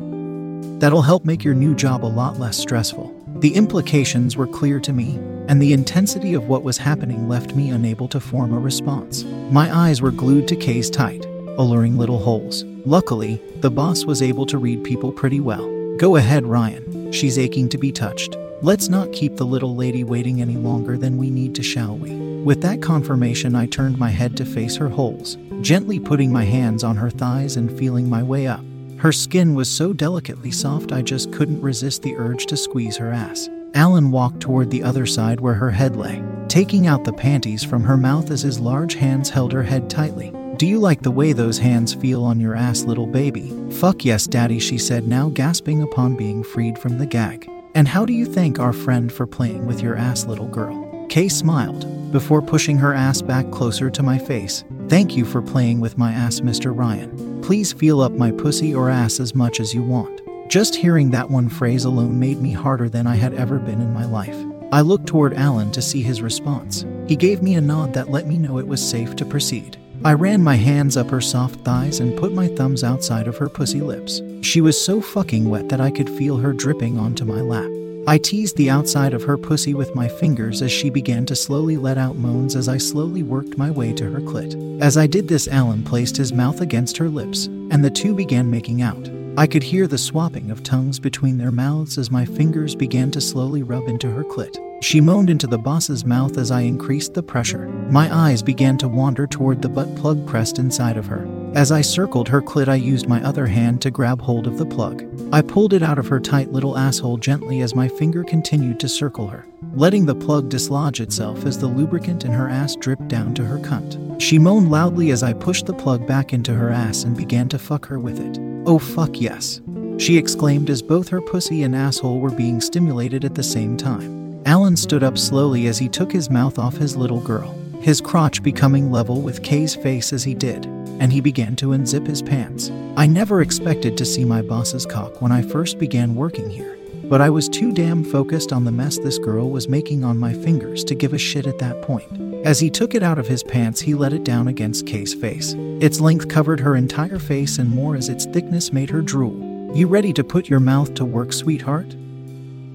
that'll 0.79 1.01
help 1.01 1.23
make 1.23 1.43
your 1.43 1.53
new 1.53 1.75
job 1.75 2.03
a 2.03 2.07
lot 2.07 2.39
less 2.39 2.57
stressful. 2.57 3.15
The 3.39 3.53
implications 3.55 4.35
were 4.35 4.47
clear 4.47 4.79
to 4.81 4.91
me, 4.91 5.15
and 5.47 5.61
the 5.61 5.71
intensity 5.73 6.33
of 6.33 6.47
what 6.47 6.63
was 6.63 6.77
happening 6.77 7.29
left 7.29 7.55
me 7.55 7.69
unable 7.69 8.07
to 8.09 8.19
form 8.19 8.53
a 8.53 8.59
response. 8.59 9.23
My 9.51 9.73
eyes 9.73 10.01
were 10.01 10.11
glued 10.11 10.47
to 10.49 10.55
Kay's 10.55 10.89
tight, 10.89 11.25
alluring 11.57 11.97
little 11.97 12.17
holes. 12.17 12.63
Luckily, 12.85 13.41
the 13.57 13.71
boss 13.71 14.05
was 14.05 14.21
able 14.21 14.45
to 14.47 14.57
read 14.57 14.83
people 14.83 15.11
pretty 15.11 15.39
well. 15.39 15.67
Go 15.97 16.15
ahead, 16.15 16.45
Ryan. 16.45 17.11
She's 17.11 17.37
aching 17.37 17.69
to 17.69 17.77
be 17.77 17.91
touched. 17.91 18.35
Let's 18.61 18.89
not 18.89 19.13
keep 19.13 19.35
the 19.35 19.45
little 19.45 19.75
lady 19.75 20.03
waiting 20.03 20.41
any 20.41 20.55
longer 20.55 20.97
than 20.97 21.17
we 21.17 21.29
need 21.29 21.55
to, 21.55 21.63
shall 21.63 21.95
we? 21.97 22.13
With 22.43 22.61
that 22.61 22.81
confirmation, 22.81 23.55
I 23.55 23.67
turned 23.67 23.97
my 23.97 24.09
head 24.09 24.35
to 24.37 24.45
face 24.45 24.75
her 24.77 24.89
holes, 24.89 25.37
gently 25.61 25.99
putting 25.99 26.31
my 26.31 26.45
hands 26.45 26.83
on 26.83 26.95
her 26.97 27.09
thighs 27.09 27.57
and 27.57 27.77
feeling 27.77 28.09
my 28.09 28.23
way 28.23 28.47
up. 28.47 28.63
Her 28.99 29.13
skin 29.13 29.55
was 29.55 29.69
so 29.69 29.93
delicately 29.93 30.51
soft, 30.51 30.91
I 30.91 31.01
just 31.01 31.31
couldn't 31.31 31.61
resist 31.61 32.01
the 32.01 32.17
urge 32.17 32.47
to 32.47 32.57
squeeze 32.57 32.97
her 32.97 33.11
ass. 33.11 33.49
Alan 33.73 34.11
walked 34.11 34.41
toward 34.41 34.69
the 34.69 34.83
other 34.83 35.05
side 35.05 35.39
where 35.39 35.53
her 35.53 35.71
head 35.71 35.95
lay, 35.95 36.21
taking 36.49 36.85
out 36.85 37.05
the 37.05 37.13
panties 37.13 37.63
from 37.63 37.81
her 37.83 37.95
mouth 37.95 38.29
as 38.29 38.41
his 38.41 38.59
large 38.59 38.95
hands 38.95 39.29
held 39.29 39.53
her 39.53 39.63
head 39.63 39.89
tightly. 39.89 40.33
Do 40.57 40.67
you 40.67 40.79
like 40.79 41.01
the 41.01 41.11
way 41.11 41.31
those 41.31 41.57
hands 41.57 41.93
feel 41.93 42.25
on 42.25 42.41
your 42.41 42.55
ass, 42.55 42.83
little 42.83 43.07
baby? 43.07 43.53
Fuck 43.71 44.03
yes, 44.03 44.27
daddy, 44.27 44.59
she 44.59 44.77
said, 44.77 45.07
now 45.07 45.29
gasping 45.29 45.81
upon 45.81 46.17
being 46.17 46.43
freed 46.43 46.77
from 46.77 46.97
the 46.97 47.05
gag. 47.05 47.49
And 47.75 47.87
how 47.87 48.03
do 48.05 48.11
you 48.11 48.25
thank 48.25 48.59
our 48.59 48.73
friend 48.73 49.09
for 49.13 49.25
playing 49.25 49.65
with 49.65 49.81
your 49.81 49.95
ass, 49.95 50.25
little 50.25 50.49
girl? 50.49 50.88
Kay 51.09 51.27
smiled 51.27 52.11
before 52.11 52.41
pushing 52.41 52.77
her 52.77 52.93
ass 52.93 53.21
back 53.21 53.49
closer 53.51 53.89
to 53.89 54.03
my 54.03 54.17
face. 54.17 54.63
Thank 54.87 55.17
you 55.17 55.25
for 55.25 55.41
playing 55.41 55.79
with 55.79 55.97
my 55.97 56.11
ass, 56.11 56.39
Mr. 56.39 56.75
Ryan. 56.75 57.41
Please 57.41 57.73
feel 57.73 58.01
up 58.01 58.11
my 58.11 58.31
pussy 58.31 58.73
or 58.75 58.91
ass 58.91 59.19
as 59.19 59.33
much 59.33 59.59
as 59.59 59.73
you 59.73 59.81
want. 59.81 60.21
Just 60.49 60.75
hearing 60.75 61.09
that 61.11 61.29
one 61.29 61.49
phrase 61.49 61.85
alone 61.85 62.19
made 62.19 62.39
me 62.39 62.51
harder 62.51 62.89
than 62.89 63.07
I 63.07 63.15
had 63.15 63.33
ever 63.33 63.57
been 63.57 63.81
in 63.81 63.93
my 63.93 64.05
life. 64.05 64.37
I 64.71 64.81
looked 64.81 65.07
toward 65.07 65.33
Alan 65.33 65.71
to 65.71 65.81
see 65.81 66.03
his 66.03 66.21
response. 66.21 66.85
He 67.07 67.15
gave 67.15 67.41
me 67.41 67.55
a 67.55 67.61
nod 67.61 67.93
that 67.93 68.11
let 68.11 68.27
me 68.27 68.37
know 68.37 68.59
it 68.59 68.67
was 68.67 68.87
safe 68.87 69.15
to 69.15 69.25
proceed. 69.25 69.77
I 70.05 70.13
ran 70.13 70.43
my 70.43 70.55
hands 70.55 70.95
up 70.95 71.09
her 71.09 71.21
soft 71.21 71.61
thighs 71.61 71.99
and 71.99 72.17
put 72.17 72.33
my 72.33 72.47
thumbs 72.49 72.83
outside 72.83 73.27
of 73.27 73.37
her 73.37 73.49
pussy 73.49 73.81
lips. 73.81 74.21
She 74.41 74.61
was 74.61 74.79
so 74.79 75.01
fucking 75.01 75.49
wet 75.49 75.69
that 75.69 75.81
I 75.81 75.89
could 75.89 76.09
feel 76.09 76.37
her 76.37 76.53
dripping 76.53 76.99
onto 76.99 77.25
my 77.25 77.41
lap. 77.41 77.69
I 78.07 78.17
teased 78.17 78.57
the 78.57 78.69
outside 78.69 79.13
of 79.13 79.23
her 79.23 79.37
pussy 79.37 79.73
with 79.73 79.95
my 79.95 80.07
fingers 80.07 80.61
as 80.61 80.71
she 80.71 80.89
began 80.89 81.25
to 81.27 81.35
slowly 81.35 81.77
let 81.77 81.97
out 81.97 82.15
moans 82.15 82.55
as 82.55 82.67
I 82.67 82.77
slowly 82.77 83.23
worked 83.23 83.57
my 83.57 83.69
way 83.69 83.93
to 83.93 84.09
her 84.09 84.19
clit. 84.19 84.81
As 84.81 84.97
I 84.97 85.07
did 85.07 85.27
this, 85.27 85.47
Alan 85.47 85.83
placed 85.83 86.17
his 86.17 86.33
mouth 86.33 86.61
against 86.61 86.97
her 86.97 87.09
lips, 87.09 87.45
and 87.45 87.83
the 87.83 87.89
two 87.89 88.15
began 88.15 88.49
making 88.49 88.81
out. 88.81 89.09
I 89.37 89.47
could 89.47 89.63
hear 89.63 89.87
the 89.87 89.97
swapping 89.97 90.51
of 90.51 90.63
tongues 90.63 90.99
between 90.99 91.37
their 91.37 91.51
mouths 91.51 91.97
as 91.97 92.11
my 92.11 92.25
fingers 92.25 92.75
began 92.75 93.11
to 93.11 93.21
slowly 93.21 93.63
rub 93.63 93.87
into 93.87 94.09
her 94.09 94.23
clit. 94.23 94.57
She 94.81 95.01
moaned 95.01 95.29
into 95.29 95.47
the 95.47 95.57
boss's 95.57 96.03
mouth 96.05 96.37
as 96.37 96.51
I 96.51 96.61
increased 96.61 97.13
the 97.13 97.23
pressure. 97.23 97.67
My 97.91 98.13
eyes 98.13 98.41
began 98.41 98.77
to 98.79 98.87
wander 98.87 99.27
toward 99.27 99.61
the 99.61 99.69
butt 99.69 99.95
plug 99.95 100.25
pressed 100.25 100.57
inside 100.57 100.97
of 100.97 101.05
her. 101.05 101.38
As 101.55 101.71
I 101.71 101.81
circled 101.81 102.29
her 102.29 102.43
clit, 102.43 102.67
I 102.67 102.75
used 102.75 103.07
my 103.07 103.23
other 103.23 103.47
hand 103.47 103.81
to 103.81 103.89
grab 103.89 104.21
hold 104.21 104.45
of 104.45 104.59
the 104.59 104.65
plug. 104.65 105.03
I 105.33 105.41
pulled 105.41 105.73
it 105.73 105.81
out 105.81 105.97
of 105.97 106.07
her 106.07 106.19
tight 106.19 106.51
little 106.51 106.77
asshole 106.77 107.17
gently 107.17 107.61
as 107.61 107.73
my 107.73 107.87
finger 107.87 108.23
continued 108.23 108.79
to 108.81 108.87
circle 108.87 109.27
her, 109.27 109.47
letting 109.73 110.05
the 110.05 110.13
plug 110.13 110.49
dislodge 110.49 111.01
itself 111.01 111.45
as 111.45 111.57
the 111.57 111.67
lubricant 111.67 112.23
in 112.23 112.31
her 112.31 112.47
ass 112.47 112.75
dripped 112.75 113.07
down 113.07 113.33
to 113.33 113.45
her 113.45 113.57
cunt. 113.57 114.21
She 114.21 114.37
moaned 114.37 114.69
loudly 114.69 115.09
as 115.09 115.23
I 115.23 115.33
pushed 115.33 115.65
the 115.65 115.73
plug 115.73 116.05
back 116.05 116.33
into 116.33 116.53
her 116.53 116.69
ass 116.69 117.03
and 117.03 117.17
began 117.17 117.49
to 117.49 117.59
fuck 117.59 117.87
her 117.87 117.99
with 117.99 118.19
it. 118.19 118.39
Oh, 118.67 118.77
fuck 118.77 119.19
yes. 119.19 119.59
She 119.97 120.17
exclaimed 120.17 120.69
as 120.69 120.83
both 120.83 121.09
her 121.09 121.21
pussy 121.21 121.63
and 121.63 121.75
asshole 121.75 122.19
were 122.19 122.29
being 122.29 122.61
stimulated 122.61 123.25
at 123.25 123.33
the 123.33 123.43
same 123.43 123.75
time. 123.75 124.39
Alan 124.45 124.77
stood 124.77 125.03
up 125.03 125.17
slowly 125.17 125.65
as 125.67 125.79
he 125.79 125.89
took 125.89 126.11
his 126.11 126.29
mouth 126.29 126.59
off 126.59 126.77
his 126.77 126.95
little 126.95 127.19
girl, 127.19 127.53
his 127.81 128.01
crotch 128.01 128.43
becoming 128.43 128.91
level 128.91 129.21
with 129.21 129.43
Kay's 129.43 129.75
face 129.75 130.13
as 130.13 130.23
he 130.23 130.33
did, 130.33 130.67
and 130.99 131.11
he 131.11 131.21
began 131.21 131.55
to 131.57 131.67
unzip 131.67 132.05
his 132.05 132.21
pants. 132.21 132.71
I 132.97 133.07
never 133.07 133.41
expected 133.41 133.97
to 133.97 134.05
see 134.05 134.25
my 134.25 134.41
boss's 134.41 134.85
cock 134.85 135.21
when 135.21 135.31
I 135.31 135.41
first 135.41 135.79
began 135.79 136.15
working 136.15 136.49
here, 136.49 136.77
but 137.05 137.21
I 137.21 137.29
was 137.29 137.49
too 137.49 137.71
damn 137.71 138.03
focused 138.03 138.53
on 138.53 138.65
the 138.65 138.71
mess 138.71 138.97
this 138.97 139.17
girl 139.17 139.49
was 139.49 139.67
making 139.67 140.03
on 140.03 140.17
my 140.17 140.33
fingers 140.33 140.83
to 140.85 140.95
give 140.95 141.13
a 141.13 141.17
shit 141.17 141.47
at 141.47 141.59
that 141.59 141.81
point. 141.81 142.29
As 142.45 142.59
he 142.59 142.69
took 142.69 142.95
it 142.95 143.03
out 143.03 143.19
of 143.19 143.27
his 143.27 143.43
pants, 143.43 143.81
he 143.81 143.93
let 143.93 144.13
it 144.13 144.23
down 144.23 144.47
against 144.47 144.87
Kay's 144.87 145.13
face. 145.13 145.55
Its 145.81 145.99
length 145.99 146.29
covered 146.29 146.59
her 146.59 146.75
entire 146.75 147.19
face 147.19 147.57
and 147.57 147.69
more 147.69 147.95
as 147.95 148.09
its 148.09 148.25
thickness 148.25 148.71
made 148.71 148.89
her 148.89 149.01
drool. 149.01 149.71
You 149.75 149.87
ready 149.87 150.13
to 150.13 150.23
put 150.23 150.49
your 150.49 150.59
mouth 150.59 150.93
to 150.95 151.05
work, 151.05 151.33
sweetheart? 151.33 151.95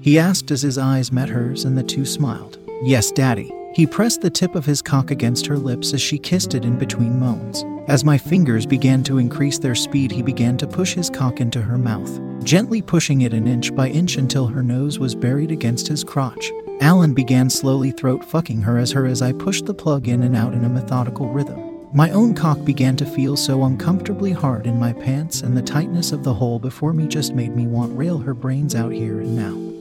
He 0.01 0.19
asked 0.19 0.51
as 0.51 0.61
his 0.61 0.77
eyes 0.77 1.11
met 1.11 1.29
hers, 1.29 1.65
and 1.65 1.75
the 1.75 1.83
two 1.83 2.05
smiled. 2.05 2.59
Yes, 2.83 3.11
Daddy. 3.11 3.51
He 3.73 3.87
pressed 3.87 4.21
the 4.21 4.29
tip 4.29 4.55
of 4.55 4.65
his 4.65 4.81
cock 4.81 5.11
against 5.11 5.47
her 5.47 5.57
lips 5.57 5.93
as 5.93 6.01
she 6.01 6.17
kissed 6.17 6.53
it 6.53 6.63
in 6.63 6.77
between 6.77 7.19
moans. 7.19 7.65
As 7.87 8.03
my 8.03 8.17
fingers 8.17 8.65
began 8.65 9.03
to 9.03 9.19
increase 9.19 9.59
their 9.59 9.75
speed, 9.75 10.11
he 10.11 10.23
began 10.23 10.57
to 10.57 10.65
push 10.65 10.95
his 10.95 11.07
cock 11.07 11.39
into 11.39 11.61
her 11.61 11.77
mouth, 11.77 12.19
gently 12.43 12.81
pushing 12.81 13.21
it 13.21 13.31
an 13.31 13.47
inch 13.47 13.75
by 13.75 13.89
inch 13.89 14.17
until 14.17 14.47
her 14.47 14.63
nose 14.63 14.97
was 14.97 15.13
buried 15.13 15.51
against 15.51 15.87
his 15.87 16.03
crotch. 16.03 16.51
Alan 16.81 17.13
began 17.13 17.47
slowly 17.47 17.91
throat 17.91 18.25
fucking 18.25 18.63
her 18.63 18.79
as 18.79 18.91
her 18.91 19.05
as 19.05 19.21
I 19.21 19.33
pushed 19.33 19.67
the 19.67 19.73
plug 19.75 20.07
in 20.07 20.23
and 20.23 20.35
out 20.35 20.55
in 20.55 20.65
a 20.65 20.69
methodical 20.69 21.29
rhythm. 21.29 21.87
My 21.93 22.09
own 22.09 22.33
cock 22.33 22.65
began 22.65 22.95
to 22.97 23.05
feel 23.05 23.37
so 23.37 23.63
uncomfortably 23.63 24.31
hard 24.31 24.65
in 24.65 24.79
my 24.79 24.91
pants, 24.91 25.41
and 25.41 25.55
the 25.55 25.61
tightness 25.61 26.11
of 26.11 26.23
the 26.23 26.33
hole 26.33 26.57
before 26.57 26.91
me 26.91 27.07
just 27.07 27.35
made 27.35 27.55
me 27.55 27.67
want 27.67 27.95
rail 27.95 28.17
her 28.17 28.33
brains 28.33 28.73
out 28.73 28.93
here 28.93 29.21
and 29.21 29.35
now. 29.35 29.74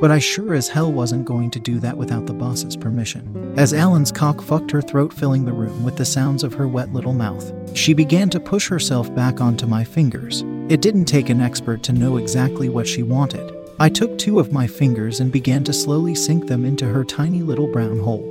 But 0.00 0.10
I 0.10 0.18
sure 0.18 0.54
as 0.54 0.68
hell 0.68 0.92
wasn't 0.92 1.24
going 1.24 1.50
to 1.52 1.60
do 1.60 1.78
that 1.80 1.96
without 1.96 2.26
the 2.26 2.34
boss's 2.34 2.76
permission. 2.76 3.54
As 3.56 3.74
Alan's 3.74 4.12
cock 4.12 4.40
fucked 4.40 4.70
her 4.70 4.82
throat, 4.82 5.12
filling 5.12 5.44
the 5.44 5.52
room 5.52 5.84
with 5.84 5.96
the 5.96 6.04
sounds 6.04 6.44
of 6.44 6.54
her 6.54 6.68
wet 6.68 6.92
little 6.92 7.12
mouth, 7.12 7.52
she 7.76 7.94
began 7.94 8.30
to 8.30 8.40
push 8.40 8.68
herself 8.68 9.14
back 9.14 9.40
onto 9.40 9.66
my 9.66 9.84
fingers. 9.84 10.42
It 10.68 10.80
didn't 10.80 11.06
take 11.06 11.28
an 11.28 11.40
expert 11.40 11.82
to 11.84 11.92
know 11.92 12.16
exactly 12.16 12.68
what 12.68 12.86
she 12.86 13.02
wanted. 13.02 13.52
I 13.78 13.88
took 13.88 14.16
two 14.16 14.38
of 14.38 14.52
my 14.52 14.66
fingers 14.66 15.20
and 15.20 15.32
began 15.32 15.64
to 15.64 15.72
slowly 15.72 16.14
sink 16.14 16.46
them 16.46 16.64
into 16.64 16.86
her 16.86 17.04
tiny 17.04 17.42
little 17.42 17.66
brown 17.66 17.98
hole. 17.98 18.28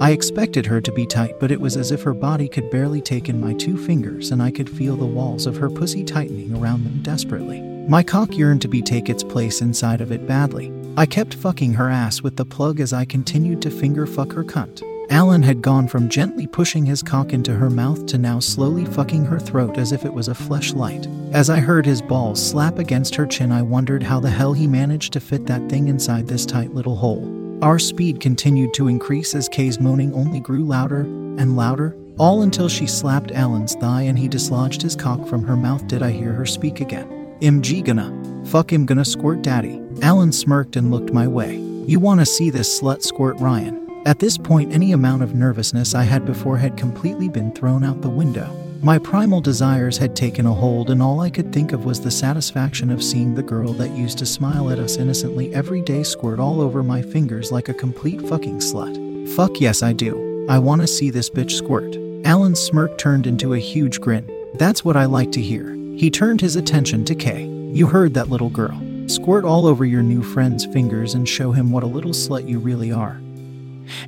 I 0.00 0.12
expected 0.12 0.64
her 0.66 0.80
to 0.80 0.92
be 0.92 1.04
tight, 1.04 1.38
but 1.38 1.50
it 1.50 1.60
was 1.60 1.76
as 1.76 1.90
if 1.90 2.02
her 2.04 2.14
body 2.14 2.48
could 2.48 2.70
barely 2.70 3.02
take 3.02 3.28
in 3.28 3.40
my 3.40 3.52
two 3.52 3.76
fingers, 3.76 4.30
and 4.30 4.42
I 4.42 4.50
could 4.50 4.70
feel 4.70 4.96
the 4.96 5.04
walls 5.04 5.46
of 5.46 5.56
her 5.58 5.68
pussy 5.68 6.04
tightening 6.04 6.56
around 6.56 6.84
them 6.84 7.00
desperately. 7.02 7.69
My 7.88 8.02
cock 8.02 8.36
yearned 8.36 8.62
to 8.62 8.68
be 8.68 8.82
take 8.82 9.08
its 9.08 9.24
place 9.24 9.60
inside 9.60 10.00
of 10.00 10.12
it 10.12 10.26
badly. 10.26 10.72
I 10.96 11.06
kept 11.06 11.34
fucking 11.34 11.74
her 11.74 11.88
ass 11.88 12.22
with 12.22 12.36
the 12.36 12.44
plug 12.44 12.80
as 12.80 12.92
I 12.92 13.04
continued 13.04 13.62
to 13.62 13.70
finger 13.70 14.06
fuck 14.06 14.32
her 14.32 14.44
cunt. 14.44 14.82
Alan 15.10 15.42
had 15.42 15.60
gone 15.60 15.88
from 15.88 16.08
gently 16.08 16.46
pushing 16.46 16.86
his 16.86 17.02
cock 17.02 17.32
into 17.32 17.52
her 17.52 17.68
mouth 17.68 18.06
to 18.06 18.16
now 18.16 18.38
slowly 18.38 18.84
fucking 18.84 19.24
her 19.24 19.40
throat 19.40 19.76
as 19.76 19.90
if 19.90 20.04
it 20.04 20.12
was 20.14 20.28
a 20.28 20.34
fleshlight. 20.34 21.08
As 21.34 21.50
I 21.50 21.58
heard 21.58 21.84
his 21.84 22.00
balls 22.00 22.44
slap 22.44 22.78
against 22.78 23.16
her 23.16 23.26
chin, 23.26 23.50
I 23.50 23.62
wondered 23.62 24.04
how 24.04 24.20
the 24.20 24.30
hell 24.30 24.52
he 24.52 24.68
managed 24.68 25.12
to 25.14 25.20
fit 25.20 25.46
that 25.46 25.68
thing 25.68 25.88
inside 25.88 26.28
this 26.28 26.46
tight 26.46 26.72
little 26.74 26.94
hole. 26.94 27.58
Our 27.60 27.80
speed 27.80 28.20
continued 28.20 28.72
to 28.74 28.86
increase 28.86 29.34
as 29.34 29.48
Kay's 29.48 29.80
moaning 29.80 30.14
only 30.14 30.38
grew 30.38 30.64
louder 30.64 31.00
and 31.00 31.56
louder, 31.56 31.96
all 32.16 32.42
until 32.42 32.68
she 32.68 32.86
slapped 32.86 33.32
Alan's 33.32 33.74
thigh 33.74 34.02
and 34.02 34.16
he 34.16 34.28
dislodged 34.28 34.80
his 34.80 34.94
cock 34.94 35.26
from 35.26 35.42
her 35.42 35.56
mouth. 35.56 35.86
Did 35.88 36.02
I 36.02 36.10
hear 36.12 36.32
her 36.32 36.46
speak 36.46 36.80
again? 36.80 37.19
MG 37.40 37.82
gonna. 37.82 38.14
Fuck 38.46 38.72
him 38.72 38.84
gonna 38.84 39.04
squirt 39.04 39.42
daddy. 39.42 39.80
Alan 40.02 40.30
smirked 40.30 40.76
and 40.76 40.90
looked 40.90 41.12
my 41.12 41.26
way. 41.26 41.56
You 41.86 41.98
wanna 41.98 42.26
see 42.26 42.50
this 42.50 42.80
slut 42.80 43.02
squirt 43.02 43.38
Ryan? 43.38 43.80
At 44.04 44.18
this 44.18 44.36
point, 44.36 44.72
any 44.72 44.92
amount 44.92 45.22
of 45.22 45.34
nervousness 45.34 45.94
I 45.94 46.02
had 46.02 46.26
before 46.26 46.58
had 46.58 46.76
completely 46.76 47.28
been 47.28 47.52
thrown 47.52 47.82
out 47.82 48.02
the 48.02 48.08
window. 48.10 48.54
My 48.82 48.98
primal 48.98 49.40
desires 49.40 49.98
had 49.98 50.16
taken 50.16 50.46
a 50.46 50.52
hold, 50.52 50.90
and 50.90 51.02
all 51.02 51.20
I 51.20 51.30
could 51.30 51.52
think 51.52 51.72
of 51.72 51.84
was 51.84 52.00
the 52.00 52.10
satisfaction 52.10 52.90
of 52.90 53.02
seeing 53.02 53.34
the 53.34 53.42
girl 53.42 53.72
that 53.74 53.96
used 53.96 54.18
to 54.18 54.26
smile 54.26 54.70
at 54.70 54.78
us 54.78 54.96
innocently 54.96 55.54
every 55.54 55.80
day 55.82 56.02
squirt 56.02 56.38
all 56.38 56.60
over 56.60 56.82
my 56.82 57.02
fingers 57.02 57.52
like 57.52 57.68
a 57.68 57.74
complete 57.74 58.20
fucking 58.22 58.58
slut. 58.58 59.28
Fuck 59.34 59.60
yes, 59.60 59.82
I 59.82 59.92
do. 59.92 60.46
I 60.48 60.58
wanna 60.58 60.86
see 60.86 61.10
this 61.10 61.30
bitch 61.30 61.52
squirt. 61.52 61.96
Alan's 62.26 62.60
smirk 62.60 62.98
turned 62.98 63.26
into 63.26 63.54
a 63.54 63.58
huge 63.58 64.00
grin. 64.00 64.30
That's 64.54 64.84
what 64.84 64.96
I 64.96 65.06
like 65.06 65.32
to 65.32 65.40
hear. 65.40 65.79
He 66.00 66.08
turned 66.08 66.40
his 66.40 66.56
attention 66.56 67.04
to 67.04 67.14
Kay. 67.14 67.44
You 67.74 67.86
heard 67.86 68.14
that 68.14 68.30
little 68.30 68.48
girl. 68.48 68.80
Squirt 69.06 69.44
all 69.44 69.66
over 69.66 69.84
your 69.84 70.02
new 70.02 70.22
friend's 70.22 70.64
fingers 70.64 71.12
and 71.12 71.28
show 71.28 71.52
him 71.52 71.70
what 71.70 71.82
a 71.82 71.86
little 71.86 72.12
slut 72.12 72.48
you 72.48 72.58
really 72.58 72.90
are. 72.90 73.20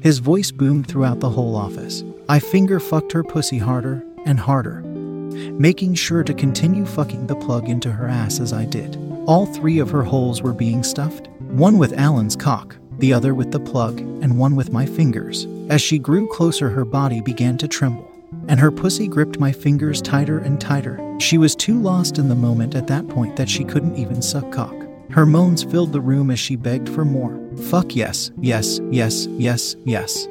His 0.01 0.19
voice 0.19 0.51
boomed 0.51 0.89
throughout 0.89 1.21
the 1.21 1.29
whole 1.29 1.55
office. 1.55 2.03
I 2.31 2.39
finger 2.39 2.81
fucked 2.81 3.13
her 3.13 3.23
pussy 3.23 3.59
harder 3.59 4.03
and 4.25 4.41
harder, 4.41 4.81
making 4.81 5.97
sure 5.97 6.25
to 6.25 6.33
continue 6.33 6.87
fucking 6.87 7.27
the 7.27 7.37
plug 7.37 7.69
into 7.69 7.93
her 7.93 8.09
ass 8.09 8.41
as 8.41 8.55
I 8.55 8.65
did. 8.65 8.97
All 9.27 9.45
three 9.45 9.79
of 9.79 9.91
her 9.91 10.03
holes 10.03 10.41
were 10.41 10.55
being 10.55 10.83
stuffed 10.83 11.29
one 11.41 11.77
with 11.77 11.93
Alan's 11.93 12.37
cock, 12.37 12.75
the 13.01 13.13
other 13.13 13.35
with 13.35 13.53
the 13.53 13.61
plug, 13.61 14.01
and 14.01 14.39
one 14.39 14.57
with 14.57 14.73
my 14.73 14.87
fingers. 14.87 15.47
As 15.69 15.83
she 15.83 15.99
grew 15.99 16.27
closer, 16.29 16.71
her 16.71 16.87
body 16.87 17.21
began 17.21 17.59
to 17.59 17.69
tremble, 17.69 18.11
and 18.49 18.59
her 18.59 18.71
pussy 18.71 19.09
gripped 19.09 19.39
my 19.39 19.53
fingers 19.53 20.01
tighter 20.01 20.39
and 20.39 20.59
tighter. 20.59 21.12
She 21.23 21.39
was 21.39 21.55
too 21.55 21.81
lost 21.81 22.19
in 22.19 22.29
the 22.29 22.35
moment 22.35 22.75
at 22.75 22.89
that 22.89 23.07
point 23.07 23.37
that 23.37 23.49
she 23.49 23.63
couldn't 23.63 23.97
even 23.97 24.21
suck 24.21 24.51
cock. 24.51 24.75
Her 25.13 25.25
moans 25.25 25.63
filled 25.63 25.93
the 25.93 26.01
room 26.01 26.33
as 26.33 26.41
she 26.41 26.57
begged 26.57 26.89
for 26.89 27.05
more. 27.05 27.41
Fuck 27.71 27.95
yes, 27.95 28.33
yes, 28.41 28.81
yes, 28.91 29.27
yes, 29.31 29.77
yes. 29.85 30.27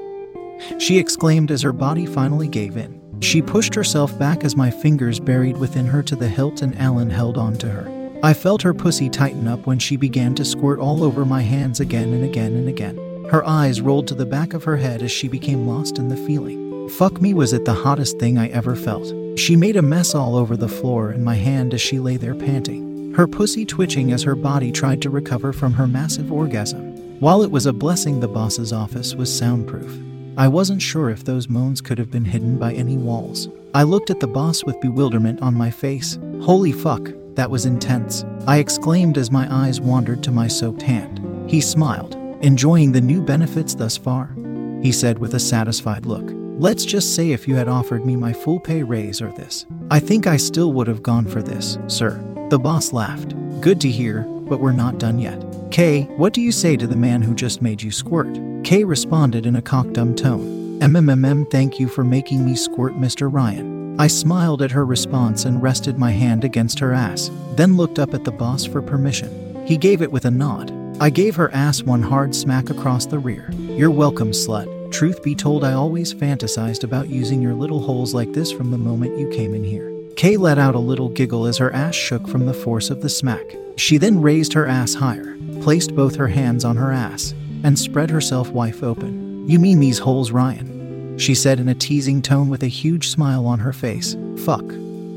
She 0.80 1.00
exclaimed 1.00 1.50
as 1.50 1.62
her 1.62 1.72
body 1.72 2.06
finally 2.06 2.50
gave 2.50 2.76
in. 2.76 3.02
She 3.22 3.42
pushed 3.42 3.74
herself 3.74 4.20
back 4.20 4.44
as 4.44 4.58
my 4.58 4.70
fingers 4.70 5.18
buried 5.18 5.56
within 5.58 5.86
her 5.86 6.04
to 6.04 6.16
the 6.16 6.28
hilt 6.28 6.62
and 6.62 6.78
Alan 6.78 7.10
held 7.10 7.38
on 7.38 7.54
to 7.60 7.70
her. 7.70 8.20
I 8.22 8.34
felt 8.34 8.62
her 8.64 8.74
pussy 8.74 9.10
tighten 9.10 9.48
up 9.48 9.66
when 9.66 9.80
she 9.80 9.96
began 9.96 10.36
to 10.36 10.46
squirt 10.46 10.80
all 10.80 11.06
over 11.06 11.24
my 11.24 11.42
hands 11.42 11.80
again 11.80 12.12
and 12.12 12.26
again 12.26 12.54
and 12.54 12.68
again. 12.68 12.98
Her 13.30 13.48
eyes 13.48 13.80
rolled 13.80 14.08
to 14.10 14.16
the 14.16 14.26
back 14.26 14.54
of 14.54 14.66
her 14.66 14.76
head 14.76 15.02
as 15.02 15.12
she 15.12 15.30
became 15.30 15.68
lost 15.68 16.00
in 16.00 16.10
the 16.10 16.18
feeling. 16.18 16.90
Fuck 16.90 17.22
me 17.22 17.34
was 17.34 17.54
it 17.54 17.64
the 17.64 17.74
hottest 17.74 18.20
thing 18.20 18.38
I 18.38 18.50
ever 18.50 18.76
felt. 18.76 19.21
She 19.38 19.56
made 19.56 19.76
a 19.76 19.82
mess 19.82 20.14
all 20.14 20.36
over 20.36 20.56
the 20.56 20.68
floor 20.68 21.12
and 21.12 21.24
my 21.24 21.36
hand 21.36 21.74
as 21.74 21.82
she 21.82 22.00
lay 22.00 22.18
there 22.18 22.36
panting 22.36 22.92
her 23.16 23.28
pussy 23.28 23.66
twitching 23.66 24.14
as 24.14 24.24
her 24.24 24.36
body 24.36 24.72
tried 24.72 25.02
to 25.02 25.10
recover 25.10 25.52
from 25.52 25.74
her 25.74 25.88
massive 25.88 26.32
orgasm. 26.32 27.20
While 27.20 27.44
it 27.44 27.52
was 27.52 27.66
a 27.66 27.74
blessing 27.74 28.20
the 28.20 28.28
boss's 28.28 28.72
office 28.72 29.14
was 29.16 29.36
soundproof, 29.36 30.00
I 30.38 30.48
wasn't 30.48 30.82
sure 30.82 31.10
if 31.10 31.26
those 31.26 31.50
moans 31.50 31.82
could 31.82 31.98
have 31.98 32.10
been 32.10 32.26
hidden 32.26 32.58
by 32.58 32.74
any 32.74 32.98
walls. 32.98 33.50
I 33.74 33.84
looked 33.84 34.10
at 34.10 34.22
the 34.22 34.28
boss 34.28 34.64
with 34.64 34.80
bewilderment 34.80 35.42
on 35.42 35.54
my 35.54 35.70
face. 35.70 36.18
Holy 36.42 36.72
fuck, 36.72 37.10
that 37.36 37.52
was 37.52 37.66
intense. 37.66 38.24
I 38.48 38.60
exclaimed 38.60 39.18
as 39.18 39.30
my 39.30 39.48
eyes 39.54 39.82
wandered 39.82 40.24
to 40.24 40.32
my 40.32 40.48
soaked 40.48 40.82
hand. 40.82 41.20
He 41.50 41.60
smiled, 41.60 42.16
enjoying 42.42 42.94
the 42.94 43.02
new 43.02 43.22
benefits 43.22 43.76
thus 43.76 43.98
far. 43.98 44.34
He 44.82 44.92
said 44.92 45.20
with 45.20 45.36
a 45.36 45.40
satisfied 45.40 46.06
look. 46.06 46.41
Let's 46.58 46.86
just 46.86 47.16
say 47.16 47.32
if 47.32 47.48
you 47.48 47.56
had 47.56 47.68
offered 47.68 48.06
me 48.06 48.16
my 48.16 48.34
full 48.34 48.60
pay 48.60 48.84
raise 48.84 49.22
or 49.22 49.32
this, 49.32 49.66
I 49.90 50.00
think 50.00 50.28
I 50.28 50.38
still 50.38 50.74
would 50.74 50.88
have 50.88 51.02
gone 51.02 51.26
for 51.26 51.42
this, 51.42 51.78
sir. 51.88 52.24
The 52.50 52.60
boss 52.60 52.94
laughed. 52.94 53.34
Good 53.62 53.82
to 53.82 53.90
hear, 53.90 54.22
but 54.22 54.60
we're 54.60 54.72
not 54.72 55.00
done 55.00 55.18
yet. 55.18 55.44
Kay, 55.72 56.04
what 56.18 56.34
do 56.34 56.42
you 56.42 56.52
say 56.52 56.78
to 56.78 56.86
the 56.86 56.96
man 56.96 57.22
who 57.22 57.34
just 57.34 57.62
made 57.62 57.82
you 57.82 57.92
squirt? 57.92 58.40
Kay 58.64 58.84
responded 58.84 59.46
in 59.46 59.56
a 59.56 59.62
cockdumb 59.62 60.16
tone. 60.16 60.80
MMMM, 60.82 61.50
thank 61.50 61.80
you 61.80 61.88
for 61.88 62.04
making 62.04 62.46
me 62.46 62.56
squirt, 62.56 62.94
Mr. 62.94 63.32
Ryan. 63.32 64.00
I 64.00 64.08
smiled 64.08 64.62
at 64.62 64.72
her 64.72 64.86
response 64.86 65.46
and 65.46 65.62
rested 65.62 65.98
my 65.98 66.12
hand 66.12 66.44
against 66.44 66.80
her 66.80 66.94
ass, 66.94 67.32
then 67.56 67.78
looked 67.78 68.00
up 68.00 68.14
at 68.14 68.24
the 68.24 68.32
boss 68.32 68.66
for 68.66 68.82
permission. 68.82 69.66
He 69.66 69.78
gave 69.78 70.02
it 70.02 70.12
with 70.12 70.26
a 70.26 70.32
nod. 70.32 70.72
I 71.00 71.10
gave 71.10 71.36
her 71.36 71.52
ass 71.54 71.84
one 71.84 72.02
hard 72.02 72.36
smack 72.36 72.70
across 72.70 73.06
the 73.06 73.20
rear. 73.20 73.52
You're 73.52 73.92
welcome, 73.92 74.32
slut. 74.32 74.81
Truth 74.92 75.24
be 75.24 75.36
told, 75.36 75.64
I 75.64 75.74
always 75.74 76.14
fantasized 76.14 76.84
about 76.84 77.10
using 77.10 77.42
your 77.42 77.54
little 77.54 77.80
holes 77.80 78.14
like 78.14 78.34
this 78.34 78.52
from 78.52 78.72
the 78.72 78.78
moment 78.78 79.18
you 79.18 79.30
came 79.30 79.56
in 79.56 79.64
here. 79.64 79.90
Kay 80.18 80.36
let 80.36 80.60
out 80.60 80.76
a 80.76 80.80
little 80.80 81.10
giggle 81.10 81.46
as 81.46 81.58
her 81.58 81.74
ass 81.74 81.96
shook 81.96 82.28
from 82.28 82.46
the 82.46 82.54
force 82.54 82.90
of 82.90 83.02
the 83.02 83.10
smack. 83.10 83.56
She 83.78 83.98
then 83.98 84.22
raised 84.22 84.54
her 84.54 84.68
ass 84.68 84.94
higher, 84.94 85.38
placed 85.62 85.96
both 85.96 86.16
her 86.16 86.28
hands 86.28 86.66
on 86.66 86.76
her 86.76 86.92
ass, 86.92 87.34
and 87.64 87.80
spread 87.80 88.10
herself 88.10 88.50
wife 88.50 88.84
open. 88.84 89.48
You 89.48 89.60
mean 89.60 89.80
these 89.80 89.98
holes, 89.98 90.32
Ryan? 90.32 91.18
She 91.18 91.36
said 91.36 91.60
in 91.60 91.70
a 91.70 91.76
teasing 91.76 92.22
tone 92.22 92.50
with 92.50 92.64
a 92.64 92.68
huge 92.68 93.08
smile 93.08 93.48
on 93.48 93.60
her 93.60 93.74
face. 93.74 94.18
Fuck. 94.44 94.66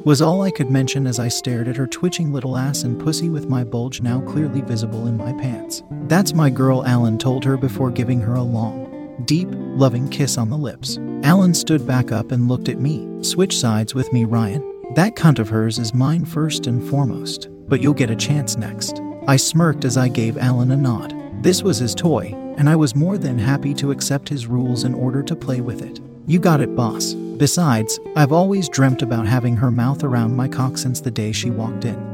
Was 0.05 0.21
all 0.21 0.43
I 0.43 0.51
could 0.51 0.71
mention 0.71 1.07
as 1.07 1.19
I 1.19 1.29
stared 1.29 1.67
at 1.67 1.77
her 1.77 1.87
twitching 1.87 2.31
little 2.33 2.59
ass 2.59 2.83
and 2.83 3.01
pussy 3.01 3.31
with 3.31 3.49
my 3.49 3.65
bulge 3.65 4.03
now 4.03 4.21
clearly 4.21 4.61
visible 4.61 5.07
in 5.07 5.17
my 5.17 5.33
pants. 5.33 5.83
That's 6.09 6.35
my 6.35 6.51
girl, 6.51 6.85
Alan 6.85 7.19
told 7.19 7.43
her 7.45 7.57
before 7.57 7.91
giving 7.91 8.21
her 8.21 8.35
a 8.35 8.43
long, 8.43 8.84
deep, 9.24 9.48
loving 9.50 10.09
kiss 10.09 10.38
on 10.38 10.50
the 10.50 10.57
lips. 10.57 10.98
Alan 11.22 11.55
stood 11.55 11.87
back 11.87 12.12
up 12.12 12.33
and 12.33 12.48
looked 12.48 12.68
at 12.68 12.81
me. 12.81 13.09
Switch 13.22 13.57
sides 13.57 13.94
with 13.94 14.12
me, 14.12 14.24
Ryan. 14.24 14.62
That 14.94 15.16
cunt 15.16 15.38
of 15.38 15.48
hers 15.48 15.79
is 15.79 15.94
mine 15.94 16.24
first 16.24 16.66
and 16.66 16.87
foremost, 16.88 17.48
but 17.68 17.81
you'll 17.81 17.94
get 17.94 18.11
a 18.11 18.16
chance 18.16 18.57
next. 18.57 19.00
I 19.27 19.37
smirked 19.37 19.85
as 19.85 19.96
I 19.96 20.09
gave 20.09 20.37
Alan 20.37 20.70
a 20.70 20.77
nod. 20.77 21.14
This 21.42 21.62
was 21.62 21.79
his 21.79 21.94
toy, 21.94 22.35
and 22.57 22.68
I 22.68 22.77
was 22.77 22.94
more 22.94 23.18
than 23.18 23.38
happy 23.38 23.74
to 23.74 23.90
accept 23.90 24.29
his 24.29 24.46
rules 24.46 24.85
in 24.85 24.94
order 24.94 25.22
to 25.22 25.35
play 25.35 25.61
with 25.61 25.83
it. 25.83 26.00
You 26.27 26.38
got 26.38 26.61
it, 26.61 26.77
boss. 26.77 27.14
Besides, 27.14 27.98
I've 28.16 28.33
always 28.33 28.68
dreamt 28.68 29.03
about 29.03 29.27
having 29.27 29.57
her 29.57 29.70
mouth 29.70 30.05
around 30.05 30.37
my 30.37 30.48
cock 30.48 30.79
since 30.79 31.00
the 31.00 31.11
day 31.11 31.33
she 31.33 31.50
walked 31.50 31.85
in. 31.85 32.13